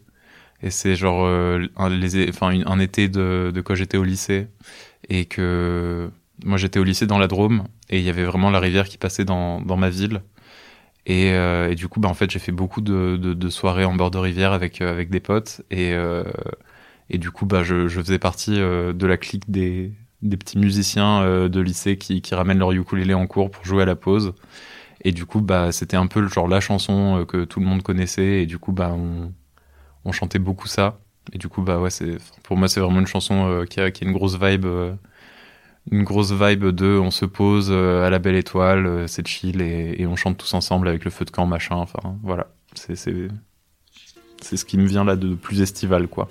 [0.62, 4.48] Et c'est genre euh, un, été de, de quand j'étais au lycée.
[5.08, 6.10] Et que.
[6.44, 7.64] Moi, j'étais au lycée dans la Drôme.
[7.90, 10.22] Et il y avait vraiment la rivière qui passait dans, dans ma ville.
[11.06, 13.94] Et, euh, et du coup, bah, en fait, j'ai fait beaucoup de, de, soirées en
[13.94, 15.62] bord de rivière avec, euh, avec des potes.
[15.70, 15.94] Et,
[17.10, 19.92] et du coup, bah, je, faisais partie de la clique des,
[20.22, 23.86] des petits musiciens de lycée qui, qui ramènent leur ukulélé en cours pour jouer à
[23.86, 24.34] la pause.
[25.02, 28.42] Et du coup, bah, c'était un peu genre la chanson que tout le monde connaissait.
[28.42, 29.32] Et du coup, bah, on,
[30.04, 30.98] on chantait beaucoup ça.
[31.32, 33.90] Et du coup, bah, ouais, c'est, pour moi, c'est vraiment une chanson euh, qui, a,
[33.90, 34.64] qui a une grosse vibe.
[34.64, 34.92] euh,
[35.90, 39.96] une grosse vibe de on se pose euh, à la belle étoile, c'est chill et,
[39.98, 41.76] et on chante tous ensemble avec le feu de camp, machin.
[41.76, 42.48] Enfin, voilà.
[42.74, 43.28] C'est, c'est,
[44.40, 46.28] c'est ce qui me vient là de plus estival, quoi.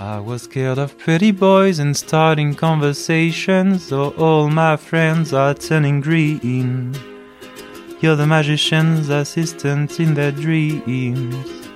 [0.00, 3.78] I was scared of pretty boys and starting conversations.
[3.80, 6.92] So all my friends are turning green.
[8.00, 11.67] You're the magician's assistant in their dreams.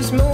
[0.00, 0.29] is.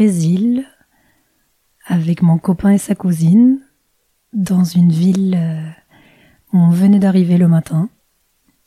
[0.00, 0.64] Brésil
[1.86, 3.58] avec mon copain et sa cousine
[4.32, 5.68] dans une ville euh,
[6.54, 7.90] où on venait d'arriver le matin.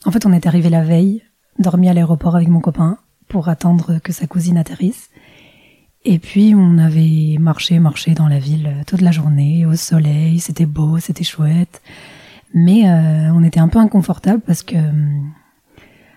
[0.05, 1.23] En fait, on est arrivé la veille,
[1.57, 5.09] dormi à l'aéroport avec mon copain pour attendre que sa cousine atterrisse.
[6.05, 10.38] Et puis on avait marché, marché dans la ville euh, toute la journée, au soleil,
[10.38, 11.81] c'était beau, c'était chouette.
[12.53, 14.77] Mais euh, on était un peu inconfortable parce que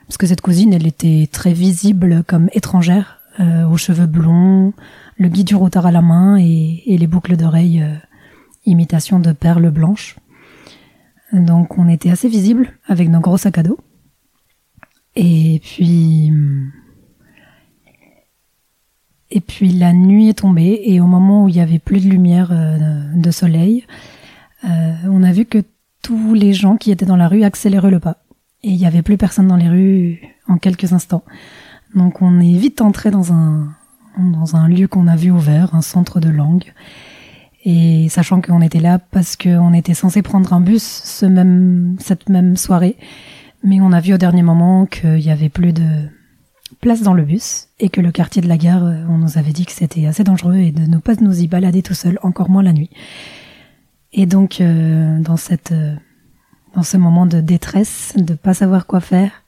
[0.08, 4.72] parce que cette cousine, elle était très visible comme étrangère, aux cheveux blonds,
[5.18, 7.94] le guide du routard à la main et, les boucles d'oreilles euh,
[8.64, 10.16] imitation de perles blanches.
[11.32, 13.78] Donc on était assez visible avec nos gros sacs à dos.
[15.14, 16.32] Et puis
[19.30, 22.08] et puis la nuit est tombée et au moment où il y avait plus de
[22.08, 23.84] lumière euh, de soleil,
[24.64, 25.64] euh, on a vu que
[26.02, 28.18] tous les gens qui étaient dans la rue accéléraient le pas.
[28.62, 31.24] Et il y avait plus personne dans les rues en quelques instants.
[31.94, 33.74] Donc on est vite entré dans un
[34.18, 36.72] dans un lieu qu'on a vu ouvert, un centre de langue.
[37.64, 42.28] Et sachant qu'on était là parce qu'on était censé prendre un bus ce même, cette
[42.28, 42.96] même soirée,
[43.64, 46.08] mais on a vu au dernier moment qu'il y avait plus de
[46.80, 49.52] place dans le bus et que le quartier de la gare, euh, on nous avait
[49.52, 52.50] dit que c'était assez dangereux et de ne pas nous y balader tout seul, encore
[52.50, 52.90] moins la nuit.
[54.12, 55.94] Et donc euh, dans cette euh,
[56.74, 59.42] dans ce moment de détresse, de pas savoir quoi faire,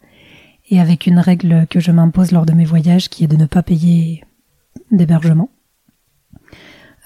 [0.71, 3.47] et avec une règle que je m'impose lors de mes voyages, qui est de ne
[3.47, 4.25] pas payer
[4.91, 5.51] d'hébergement,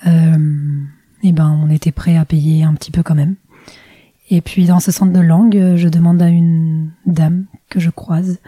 [0.06, 0.82] euh,
[1.22, 3.36] et ben on était prêt à payer un petit peu quand même.
[4.30, 8.38] Et puis dans ce centre de langue, je demande à une dame que je croise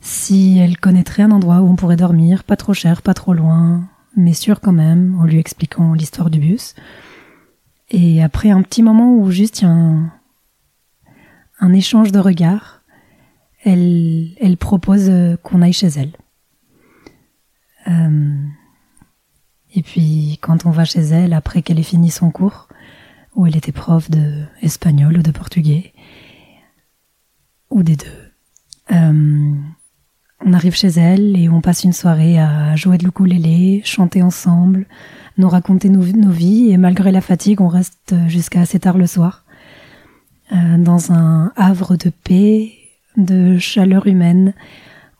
[0.00, 3.88] si elle connaîtrait un endroit où on pourrait dormir, pas trop cher, pas trop loin,
[4.16, 6.74] mais sûr quand même, en lui expliquant l'histoire du bus.
[7.90, 10.12] Et après un petit moment où juste il y a un,
[11.60, 12.82] un échange de regards,
[13.64, 16.12] elle, elle propose euh, qu'on aille chez elle.
[17.88, 18.36] Euh,
[19.74, 22.68] et puis quand on va chez elle, après qu'elle ait fini son cours,
[23.34, 25.92] où elle était prof de espagnol ou de portugais,
[27.70, 28.32] ou des deux,
[28.92, 29.52] euh,
[30.44, 34.86] on arrive chez elle et on passe une soirée à jouer de l'ukulélé, chanter ensemble,
[35.38, 39.06] nous raconter nos, nos vies et malgré la fatigue, on reste jusqu'à assez tard le
[39.06, 39.44] soir
[40.52, 42.72] euh, dans un havre de paix,
[43.16, 44.52] de chaleur humaine,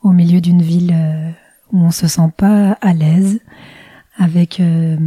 [0.03, 0.93] au milieu d'une ville
[1.73, 3.39] on se sent pas à l'aise,
[4.17, 4.97] avec euh,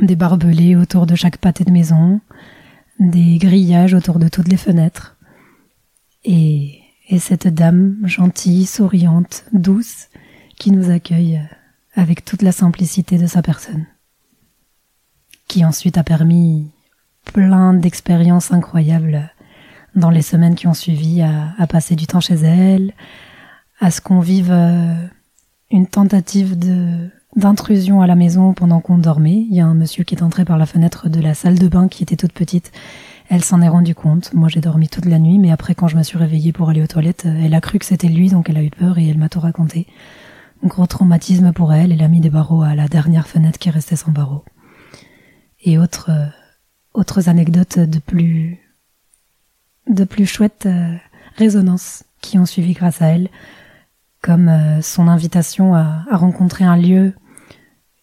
[0.00, 2.20] des barbelés autour de chaque pâté de maison,
[2.98, 5.16] des grillages autour de toutes les fenêtres,
[6.24, 10.08] et, et cette dame gentille, souriante, douce,
[10.58, 11.54] qui nous accueille euh,
[11.94, 13.86] avec toute la simplicité de sa personne,
[15.46, 16.70] qui ensuite a permis
[17.32, 19.30] plein d'expériences incroyables
[19.94, 22.94] dans les semaines qui ont suivi à, à passer du temps chez elle,
[23.78, 24.94] à ce qu'on vive euh,
[25.72, 26.56] une tentative
[27.34, 29.46] d'intrusion à la maison pendant qu'on dormait.
[29.50, 31.66] Il y a un monsieur qui est entré par la fenêtre de la salle de
[31.66, 32.72] bain qui était toute petite.
[33.28, 34.34] Elle s'en est rendue compte.
[34.34, 36.82] Moi, j'ai dormi toute la nuit, mais après, quand je me suis réveillée pour aller
[36.82, 39.08] aux toilettes, euh, elle a cru que c'était lui, donc elle a eu peur et
[39.08, 39.86] elle m'a tout raconté.
[40.62, 41.92] Gros traumatisme pour elle.
[41.92, 44.44] Elle a mis des barreaux à la dernière fenêtre qui restait sans barreaux.
[45.62, 46.26] Et autres, euh,
[46.92, 48.60] autres anecdotes de plus,
[49.88, 50.94] de plus chouettes euh,
[51.36, 53.30] résonances qui ont suivi grâce à elle,
[54.22, 57.12] comme euh, son invitation à, rencontrer un lieu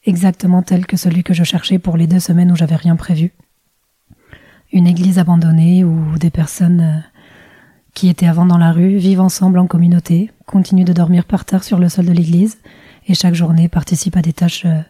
[0.05, 3.31] exactement tel que celui que je cherchais pour les deux semaines où j'avais rien prévu.
[4.71, 6.99] Une église abandonnée où des personnes euh,
[7.93, 11.63] qui étaient avant dans la rue vivent ensemble en communauté, continuent de dormir par terre
[11.63, 12.59] sur le sol de l'église
[13.07, 14.81] et chaque journée participent à des tâches euh,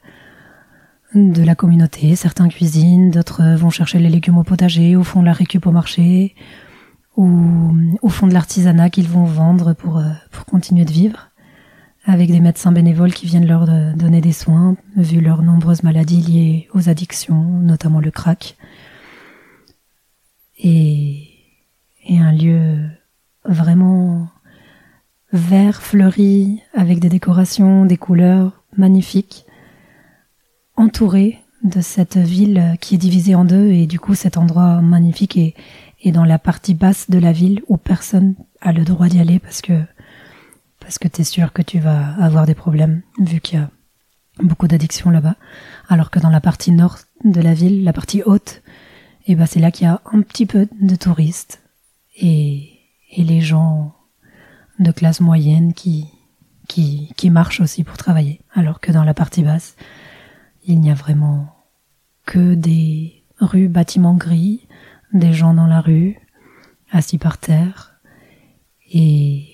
[1.14, 2.16] de la communauté.
[2.16, 6.36] Certains cuisinent, d'autres vont chercher les légumes au potager ou font la récup au marché
[7.20, 11.32] ou, ou font de l'artisanat qu'ils vont vendre pour, euh, pour continuer de vivre
[12.06, 16.22] avec des médecins bénévoles qui viennent leur euh, donner des soins, vu leurs nombreuses maladies
[16.22, 18.56] liées aux addictions, notamment le crack.
[20.58, 21.28] Et,
[22.08, 22.78] et un lieu
[23.44, 24.30] vraiment
[25.34, 29.46] vert, fleuri, avec des décorations, des couleurs magnifiques,
[30.78, 35.36] entouré de cette ville qui est divisée en deux, et du coup cet endroit magnifique
[35.36, 35.54] est,
[36.02, 39.40] est dans la partie basse de la ville où personne a le droit d'y aller
[39.40, 39.82] parce que
[40.80, 43.70] parce que tu es sûr que tu vas avoir des problèmes vu qu'il y a
[44.42, 45.36] beaucoup d'addictions là-bas.
[45.88, 48.62] Alors que dans la partie nord de la ville, la partie haute,
[49.28, 51.62] et ben c'est là qu'il y a un petit peu de touristes
[52.16, 52.70] et,
[53.12, 53.94] et les gens
[54.80, 56.08] de classe moyenne qui,
[56.68, 58.42] qui, qui marchent aussi pour travailler.
[58.54, 59.76] Alors que dans la partie basse,
[60.66, 61.54] il n'y a vraiment
[62.26, 64.68] que des rues, bâtiments gris,
[65.14, 66.18] des gens dans la rue,
[66.92, 67.94] assis par terre,
[68.92, 69.46] et,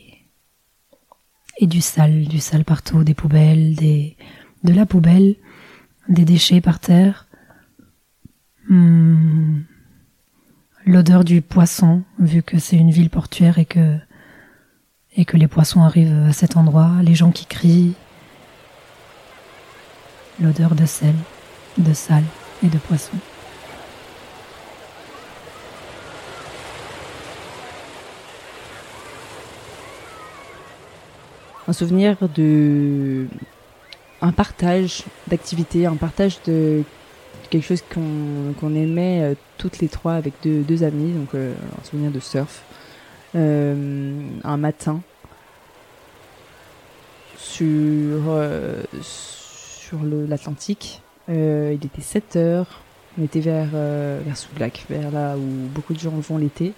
[1.60, 4.18] et du sale, du sale partout, des poubelles, des,
[4.64, 5.36] de la poubelle,
[6.08, 7.26] des déchets par terre,
[8.68, 9.62] Hmm.
[10.88, 13.97] l'odeur du poisson, vu que c'est une ville portuaire et que
[15.16, 17.93] et que les poissons arrivent à cet endroit, les gens qui crient,
[20.41, 21.14] l'odeur de sel,
[21.78, 22.26] de sale
[22.64, 23.14] et de poisson.
[31.68, 33.28] Un souvenir de
[34.22, 36.84] un partage d'activités, un partage de
[37.49, 41.84] quelque chose qu'on aimait euh, toutes les trois avec deux, deux amis, donc euh, un
[41.84, 42.63] souvenir de surf.
[43.36, 45.01] Euh, un matin,
[47.38, 48.22] sur,
[50.28, 52.82] l'Atlantique, il était 7 heures,
[53.20, 56.74] on était vers, vers Soulac, vers là où beaucoup de gens vont l'été.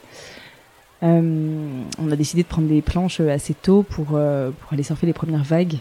[1.03, 4.83] Euh, on a décidé de prendre des planches euh, assez tôt pour, euh, pour aller
[4.83, 5.75] surfer les premières vagues.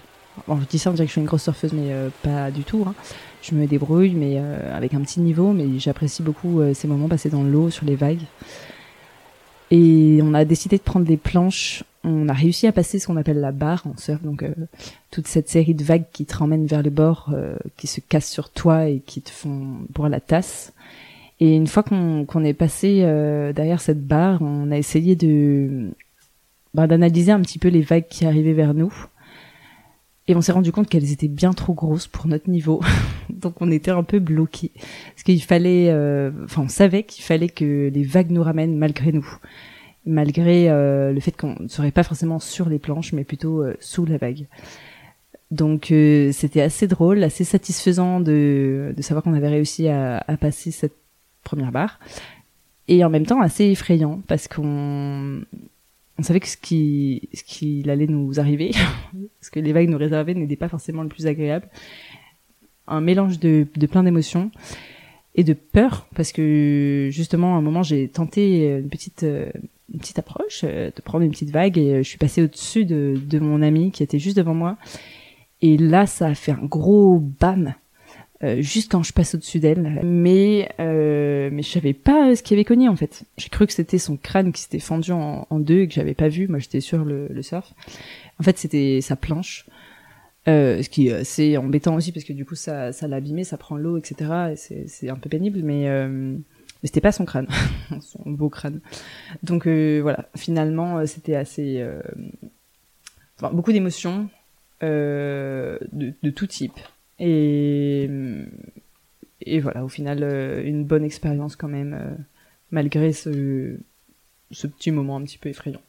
[0.46, 2.50] Bon, je dis ça, on dirait que je suis une grosse surfeuse, mais euh, pas
[2.50, 2.84] du tout.
[2.86, 2.94] hein.
[3.42, 7.08] Je me débrouille, mais euh, avec un petit niveau, mais j'apprécie beaucoup euh, ces moments
[7.08, 8.24] passés dans l'eau, sur les vagues.
[9.70, 11.82] Et on a décidé de prendre des planches.
[12.04, 14.44] On a réussi à passer ce qu'on appelle la barre en surf, donc
[15.10, 17.34] toute cette série de vagues qui te ramènent vers le bord,
[17.76, 20.72] qui se cassent sur toi et qui te font boire la tasse.
[21.40, 25.90] Et une fois qu'on qu'on est passé euh, derrière cette barre, on a essayé de
[26.74, 28.92] bah, d'analyser un petit peu les vagues qui arrivaient vers nous.
[30.28, 32.82] Et on s'est rendu compte qu'elles étaient bien trop grosses pour notre niveau.
[33.30, 34.72] Donc on était un peu bloqués.
[34.74, 39.12] Parce qu'il fallait, euh, enfin on savait qu'il fallait que les vagues nous ramènent malgré
[39.12, 39.26] nous.
[40.04, 43.76] Malgré euh, le fait qu'on ne serait pas forcément sur les planches, mais plutôt euh,
[43.80, 44.46] sous la vague.
[45.50, 50.36] Donc euh, c'était assez drôle, assez satisfaisant de, de savoir qu'on avait réussi à, à
[50.36, 50.96] passer cette
[51.46, 51.98] première barre.
[52.88, 55.40] Et en même temps assez effrayant parce qu'on
[56.18, 58.72] on savait que ce qui ce allait nous arriver,
[59.40, 61.68] ce que les vagues nous réservaient n'était pas forcément le plus agréable.
[62.86, 64.50] Un mélange de, de plein d'émotions
[65.34, 69.50] et de peur parce que justement à un moment j'ai tenté une petite euh,
[69.92, 72.84] une petite approche euh, de prendre une petite vague et euh, je suis passée au-dessus
[72.84, 74.76] de, de mon ami qui était juste devant moi
[75.60, 77.74] et là ça a fait un gros bam
[78.44, 80.00] euh, juste quand je passe au-dessus d'elle.
[80.04, 83.24] Mais euh, mais je savais pas ce qui avait cogné en fait.
[83.38, 86.28] J'ai cru que c'était son crâne qui s'était fendu en, deux et que j'avais pas
[86.28, 86.48] vu.
[86.48, 87.72] Moi j'étais sur le, le surf.
[88.38, 89.66] En fait c'était sa planche.
[90.48, 93.42] Euh, ce qui est assez embêtant aussi parce que du coup ça ça l'a abîmé,
[93.42, 94.30] ça prend l'eau, etc.
[94.52, 97.48] Et c'est c'est un peu pénible, mais euh, mais c'était pas son crâne,
[98.00, 98.80] son beau crâne.
[99.42, 101.84] Donc euh, voilà, finalement c'était assez
[103.38, 104.28] enfin, beaucoup d'émotions
[104.82, 106.78] de, de tout type.
[107.18, 108.08] Et,
[109.60, 112.14] voilà, au final, euh, une bonne expérience quand même, euh,
[112.70, 113.78] malgré ce,
[114.50, 115.82] ce petit moment un petit peu effrayant.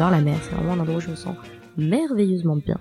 [0.00, 1.36] J'adore la mer, c'est vraiment un endroit où je me sens
[1.76, 2.78] merveilleusement bien.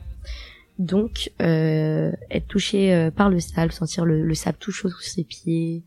[0.77, 5.01] Donc euh, être touché euh, par le sable, sentir le, le sable tout chaud sous
[5.01, 5.83] ses pieds,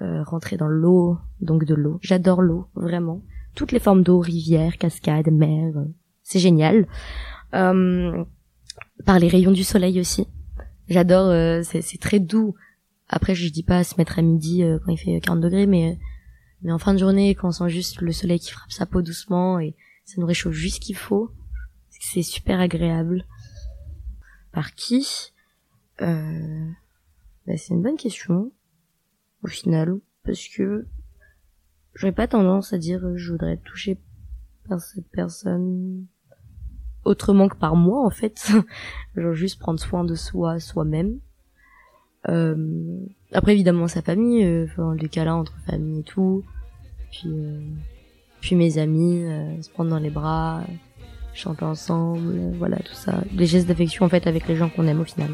[0.00, 1.98] euh, rentrer dans l'eau, donc de l'eau.
[2.02, 3.20] J'adore l'eau, vraiment.
[3.56, 5.86] Toutes les formes d'eau, rivière, cascade, mer, euh,
[6.22, 6.86] c'est génial.
[7.52, 8.24] Euh,
[9.04, 10.28] par les rayons du soleil aussi.
[10.86, 12.54] J'adore, euh, c'est très doux.
[13.08, 15.98] Après, je dis pas se mettre à midi quand il fait 40 degrés, mais
[16.62, 19.02] mais en fin de journée, quand on sent juste le soleil qui frappe sa peau
[19.02, 19.74] doucement et
[20.04, 21.30] ça nous réchauffe juste qu'il faut,
[21.90, 23.24] c'est super agréable.
[24.52, 25.32] Par qui?
[26.00, 26.70] Euh,
[27.46, 28.52] bah, C'est une bonne question,
[29.42, 30.86] au final, parce que
[31.94, 33.98] j'aurais pas tendance à dire euh, je voudrais être touché
[34.68, 36.06] par cette personne
[37.04, 38.50] autrement que par moi, en fait.
[39.16, 41.18] Genre juste prendre soin de soi, soi-même.
[42.28, 42.98] Euh,
[43.32, 46.44] après, évidemment, sa famille, euh, enfin, les câlins entre famille et tout.
[47.10, 47.60] Puis, euh,
[48.44, 50.60] puis mes amis, euh, se prendre dans les bras,
[51.32, 53.22] chanter ensemble, euh, voilà, tout ça.
[53.32, 55.30] Des gestes d'affection, en fait, avec les gens qu'on aime au final.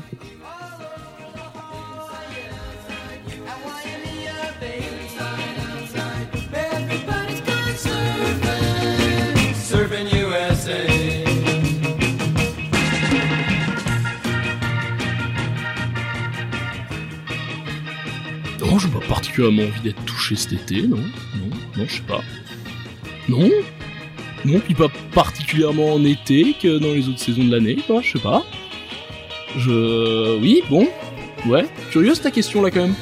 [18.79, 22.23] J'ai pas particulièrement envie d'être touché cet été, non, non, non, je sais pas.
[23.31, 23.49] Non,
[24.45, 28.13] non, puis pas particulièrement en été que dans les autres saisons de l'année, quoi, je
[28.13, 28.45] sais pas.
[29.57, 30.89] Je, oui, bon,
[31.47, 32.95] ouais, curieuse ta question là quand même.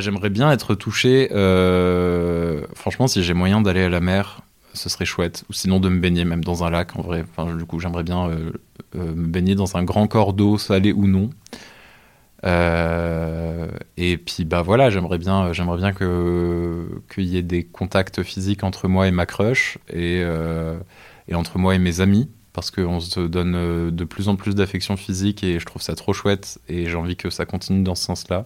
[0.00, 1.28] J'aimerais bien être touché.
[1.32, 4.40] euh, Franchement, si j'ai moyen d'aller à la mer,
[4.74, 5.44] ce serait chouette.
[5.50, 7.24] Ou sinon de me baigner même dans un lac, en vrai.
[7.56, 8.50] Du coup, j'aimerais bien euh,
[8.96, 11.30] euh, me baigner dans un grand corps d'eau, salé ou non.
[13.96, 18.62] Et puis bah voilà, j'aimerais bien, j'aimerais bien que qu'il y ait des contacts physiques
[18.62, 20.22] entre moi et ma crush et,
[21.28, 24.96] et entre moi et mes amis parce qu'on se donne de plus en plus d'affection
[24.96, 28.04] physique et je trouve ça trop chouette et j'ai envie que ça continue dans ce
[28.04, 28.44] sens-là.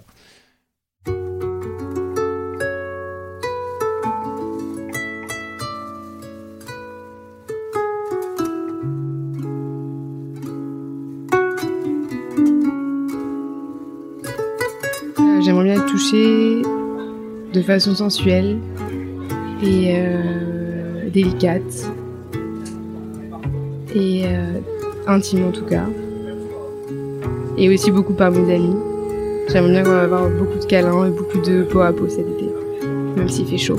[16.12, 18.58] De façon sensuelle
[19.62, 21.88] et euh, délicate
[23.94, 24.60] et euh,
[25.06, 25.84] intime en tout cas.
[27.56, 28.74] Et aussi beaucoup par mes amis.
[29.48, 32.48] J'aimerais bien avoir beaucoup de câlins et beaucoup de peau à peau cet été,
[33.16, 33.76] même s'il fait chaud.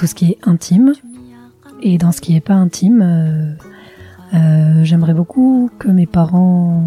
[0.00, 0.94] Tout ce qui est intime.
[1.82, 3.52] Et dans ce qui est pas intime, euh,
[4.32, 6.84] euh, j'aimerais beaucoup que mes parents,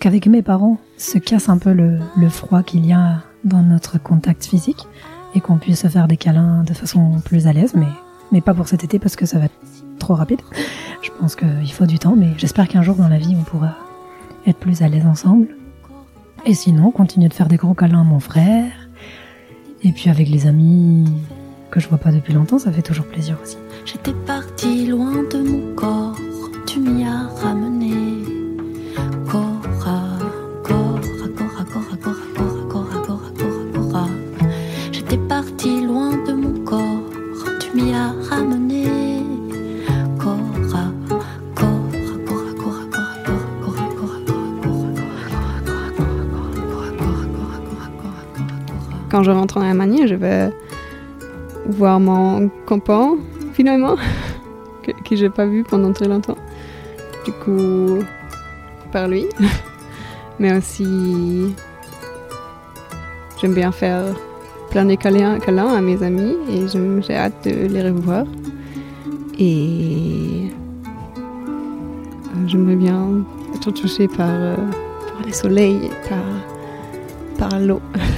[0.00, 4.02] qu'avec mes parents, se casse un peu le, le froid qu'il y a dans notre
[4.02, 4.88] contact physique
[5.36, 7.86] et qu'on puisse se faire des câlins de façon plus à l'aise, mais,
[8.32, 9.54] mais pas pour cet été parce que ça va être
[10.00, 10.40] trop rapide.
[11.00, 13.76] Je pense qu'il faut du temps, mais j'espère qu'un jour dans la vie on pourra
[14.48, 15.46] être plus à l'aise ensemble.
[16.44, 18.72] Et sinon, continuer de faire des gros câlins à mon frère.
[19.84, 21.04] Et puis avec les amis
[21.74, 23.56] que je vois pas depuis longtemps, ça fait toujours plaisir aussi.
[23.84, 26.16] J'étais parti loin de mon corps,
[26.66, 27.90] tu m'y as ramené.
[34.92, 37.02] J'étais parti loin de mon corps,
[37.58, 38.84] tu m'y as ramené.
[40.16, 40.38] Corps
[40.74, 40.92] à
[41.56, 44.84] corps, à corps à corps, à corps à corps, à corps à corps,
[46.84, 47.08] à
[47.58, 48.18] corps à corps.
[49.10, 50.52] Quand je rentre en Allemagne, je vais
[51.66, 53.16] voir mon copain,
[53.52, 53.96] finalement,
[54.82, 56.36] que, j'ai pas vu pendant très longtemps.
[57.24, 58.04] Du coup,
[58.92, 59.26] par lui.
[60.38, 61.54] Mais aussi,
[63.40, 64.04] j'aime bien faire
[64.70, 65.38] plein de câlins,
[65.74, 68.24] à mes amis et j'ai hâte de les revoir.
[69.38, 70.50] Et
[71.16, 77.80] euh, j'aimerais bien être touchée par, euh, par le soleil, par, par l'eau.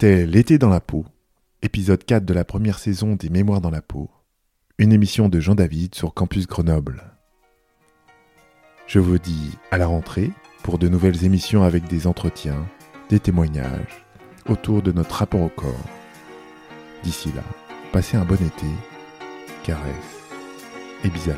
[0.00, 1.04] C'était L'été dans la peau,
[1.60, 4.08] épisode 4 de la première saison des Mémoires dans la peau,
[4.78, 7.02] une émission de Jean David sur Campus Grenoble.
[8.86, 10.30] Je vous dis à la rentrée
[10.62, 12.66] pour de nouvelles émissions avec des entretiens,
[13.10, 14.06] des témoignages
[14.48, 15.90] autour de notre rapport au corps.
[17.02, 17.44] D'ici là,
[17.92, 18.68] passez un bon été,
[19.64, 20.24] caresse
[21.04, 21.28] et bis.